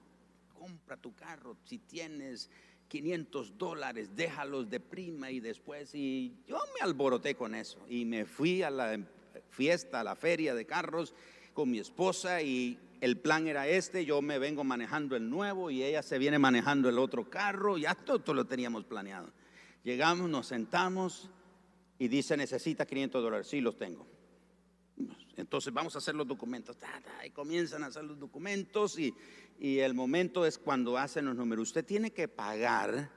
Compra 0.58 0.95
tu 0.95 1.14
carro, 1.14 1.58
si 1.66 1.78
tienes 1.78 2.49
500 2.88 3.58
dólares, 3.58 4.16
déjalos 4.16 4.70
de 4.70 4.80
prima 4.80 5.30
y 5.30 5.41
después, 5.41 5.93
y 5.93 6.38
yo 6.47 6.58
me 6.74 6.86
alboroté 6.86 7.36
con 7.36 7.54
eso 7.54 7.80
y 7.89 8.06
me 8.06 8.24
fui 8.24 8.64
a 8.64 8.70
la 8.70 8.97
fiesta, 9.49 10.06
la 10.06 10.16
feria 10.16 10.56
de 10.56 10.66
carros 10.66 11.14
con 11.54 11.70
mi 11.70 11.80
esposa 11.80 12.41
y 12.41 12.80
el 13.01 13.18
plan 13.18 13.45
era 13.45 13.68
este, 13.68 14.06
yo 14.06 14.22
me 14.22 14.39
vengo 14.39 14.64
manejando 14.64 15.18
el 15.18 15.30
nuevo 15.30 15.70
y 15.70 15.84
ella 15.84 16.01
se 16.01 16.18
viene 16.18 16.39
manejando 16.39 16.88
el 16.88 16.97
otro 16.97 17.30
carro, 17.30 17.78
ya 17.78 17.95
todo, 17.95 18.34
lo 18.34 18.45
teníamos 18.45 18.86
planeado. 18.86 19.34
Llegamos, 19.84 20.30
nos 20.30 20.47
sentamos 20.47 21.30
y 21.99 22.08
dice, 22.08 22.38
necesita 22.38 22.86
500 22.86 23.22
dólares, 23.22 23.47
sí 23.47 23.60
los 23.60 23.78
tengo. 23.78 24.08
Entonces 25.36 25.73
vamos 25.73 25.95
a 25.95 25.97
hacer 25.97 26.15
los 26.15 26.27
documentos. 26.27 26.77
Y 27.25 27.29
comienzan 27.31 27.84
a 27.84 27.88
hacer 27.88 28.03
los 28.03 28.19
documentos 28.19 28.99
y, 28.99 29.13
y 29.59 29.79
el 29.79 29.93
momento 29.93 30.45
es 30.45 30.57
cuando 30.57 30.97
hacen 30.97 31.25
los 31.25 31.36
números. 31.36 31.69
Usted 31.69 31.86
tiene 31.86 32.11
que 32.11 32.27
pagar 32.27 33.09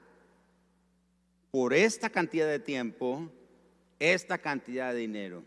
por 1.51 1.73
esta 1.73 2.09
cantidad 2.09 2.47
de 2.47 2.59
tiempo, 2.59 3.31
esta 3.99 4.37
cantidad 4.37 4.93
de 4.93 4.99
dinero 4.99 5.43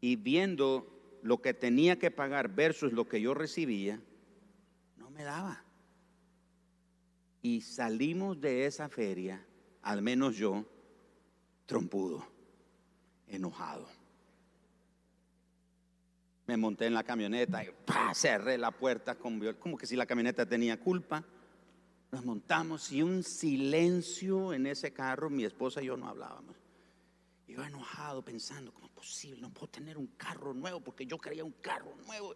y 0.00 0.16
viendo 0.16 0.86
lo 1.22 1.40
que 1.40 1.54
tenía 1.54 1.98
que 1.98 2.10
pagar 2.10 2.54
versus 2.54 2.92
lo 2.92 3.08
que 3.08 3.20
yo 3.20 3.34
recibía, 3.34 4.00
no 4.96 5.10
me 5.10 5.24
daba. 5.24 5.64
Y 7.42 7.60
salimos 7.60 8.40
de 8.40 8.66
esa 8.66 8.88
feria, 8.88 9.44
al 9.82 10.02
menos 10.02 10.36
yo, 10.36 10.64
trompudo, 11.66 12.26
enojado. 13.26 13.88
Me 16.48 16.56
monté 16.56 16.86
en 16.86 16.94
la 16.94 17.04
camioneta 17.04 17.62
y 17.62 17.68
cerré 18.14 18.56
la 18.56 18.70
puerta 18.70 19.16
como 19.16 19.76
que 19.76 19.86
si 19.86 19.96
la 19.96 20.06
camioneta 20.06 20.46
tenía 20.46 20.80
culpa. 20.80 21.22
Nos 22.10 22.24
montamos 22.24 22.90
y 22.90 23.02
un 23.02 23.22
silencio 23.22 24.54
en 24.54 24.66
ese 24.66 24.94
carro, 24.94 25.28
mi 25.28 25.44
esposa 25.44 25.82
y 25.82 25.86
yo 25.86 25.96
no 25.98 26.08
hablábamos. 26.08 26.56
Yo 27.46 27.62
enojado 27.62 28.24
pensando, 28.24 28.72
¿cómo 28.72 28.86
es 28.86 28.92
posible? 28.92 29.42
No 29.42 29.50
puedo 29.50 29.68
tener 29.68 29.98
un 29.98 30.06
carro 30.16 30.54
nuevo 30.54 30.80
porque 30.80 31.04
yo 31.04 31.18
quería 31.18 31.44
un 31.44 31.52
carro 31.52 31.94
nuevo. 32.06 32.34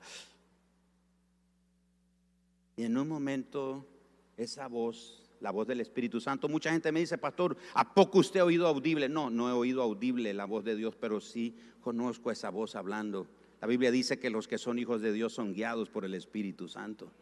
Y 2.76 2.84
en 2.84 2.98
un 2.98 3.08
momento 3.08 3.88
esa 4.36 4.68
voz, 4.68 5.30
la 5.40 5.50
voz 5.52 5.66
del 5.66 5.80
Espíritu 5.80 6.20
Santo, 6.20 6.50
mucha 6.50 6.70
gente 6.70 6.92
me 6.92 7.00
dice, 7.00 7.16
pastor, 7.16 7.56
¿a 7.72 7.94
poco 7.94 8.18
usted 8.18 8.40
ha 8.40 8.44
oído 8.44 8.66
audible? 8.66 9.08
No, 9.08 9.30
no 9.30 9.48
he 9.48 9.52
oído 9.52 9.80
audible 9.80 10.34
la 10.34 10.44
voz 10.44 10.64
de 10.64 10.76
Dios, 10.76 10.96
pero 10.96 11.18
sí 11.18 11.56
conozco 11.80 12.30
esa 12.30 12.50
voz 12.50 12.74
hablando. 12.74 13.26
La 13.62 13.68
Biblia 13.68 13.92
dice 13.92 14.18
que 14.18 14.28
los 14.28 14.48
que 14.48 14.58
son 14.58 14.80
hijos 14.80 15.00
de 15.00 15.12
Dios 15.12 15.34
son 15.34 15.54
guiados 15.54 15.88
por 15.88 16.04
el 16.04 16.14
Espíritu 16.14 16.66
Santo. 16.66 17.12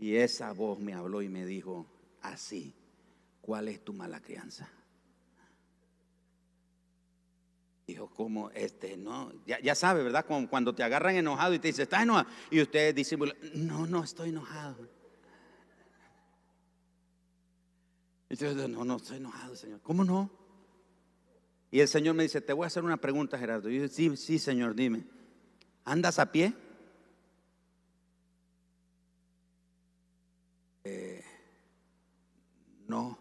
Y 0.00 0.14
esa 0.14 0.50
voz 0.52 0.78
me 0.78 0.94
habló 0.94 1.20
y 1.20 1.28
me 1.28 1.44
dijo, 1.44 1.86
así, 2.22 2.74
¿cuál 3.42 3.68
es 3.68 3.84
tu 3.84 3.92
mala 3.92 4.22
crianza? 4.22 4.66
Dijo, 7.86 8.08
como 8.08 8.48
este, 8.52 8.96
no, 8.96 9.30
ya, 9.44 9.74
sabe, 9.74 10.02
¿verdad? 10.02 10.24
Cuando 10.48 10.74
te 10.74 10.82
agarran 10.82 11.16
enojado 11.16 11.52
y 11.52 11.58
te 11.58 11.68
dice, 11.68 11.82
¿estás 11.82 12.04
enojado? 12.04 12.30
Y 12.50 12.62
usted 12.62 12.94
dice, 12.94 13.18
no, 13.56 13.86
no 13.86 14.04
estoy 14.04 14.30
enojado. 14.30 14.88
Y 18.30 18.36
yo, 18.36 18.54
no, 18.68 18.86
no 18.86 18.96
estoy 18.96 19.18
enojado, 19.18 19.54
Señor. 19.54 19.82
¿Cómo 19.82 20.02
no? 20.02 20.30
Y 21.70 21.80
el 21.80 21.88
Señor 21.88 22.14
me 22.14 22.22
dice, 22.22 22.40
te 22.40 22.54
voy 22.54 22.64
a 22.64 22.68
hacer 22.68 22.84
una 22.84 22.96
pregunta, 22.96 23.38
Gerardo. 23.38 23.68
Y 23.68 23.80
yo, 23.80 23.88
sí, 23.88 24.16
sí, 24.16 24.38
Señor, 24.38 24.74
dime. 24.74 25.14
¿Andas 25.86 26.18
a 26.18 26.30
pie? 26.32 26.52
Eh, 30.82 31.22
no. 32.88 33.16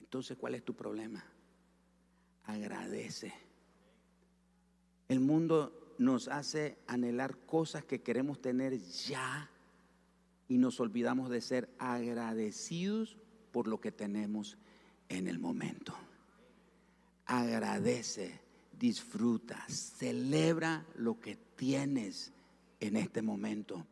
Entonces, 0.00 0.38
¿cuál 0.38 0.54
es 0.54 0.64
tu 0.64 0.74
problema? 0.74 1.22
Agradece. 2.44 3.32
El 5.08 5.20
mundo 5.20 5.94
nos 5.98 6.28
hace 6.28 6.78
anhelar 6.86 7.36
cosas 7.44 7.84
que 7.84 8.00
queremos 8.00 8.40
tener 8.40 8.78
ya 8.78 9.50
y 10.48 10.56
nos 10.56 10.80
olvidamos 10.80 11.28
de 11.28 11.42
ser 11.42 11.68
agradecidos 11.78 13.18
por 13.52 13.68
lo 13.68 13.82
que 13.82 13.92
tenemos 13.92 14.56
en 15.10 15.28
el 15.28 15.38
momento. 15.38 15.94
Agradece, 17.26 18.40
disfruta, 18.78 19.62
celebra 19.68 20.86
lo 20.96 21.20
que 21.20 21.49
tienes 21.60 22.32
en 22.80 22.96
este 22.96 23.20
momento. 23.20 23.86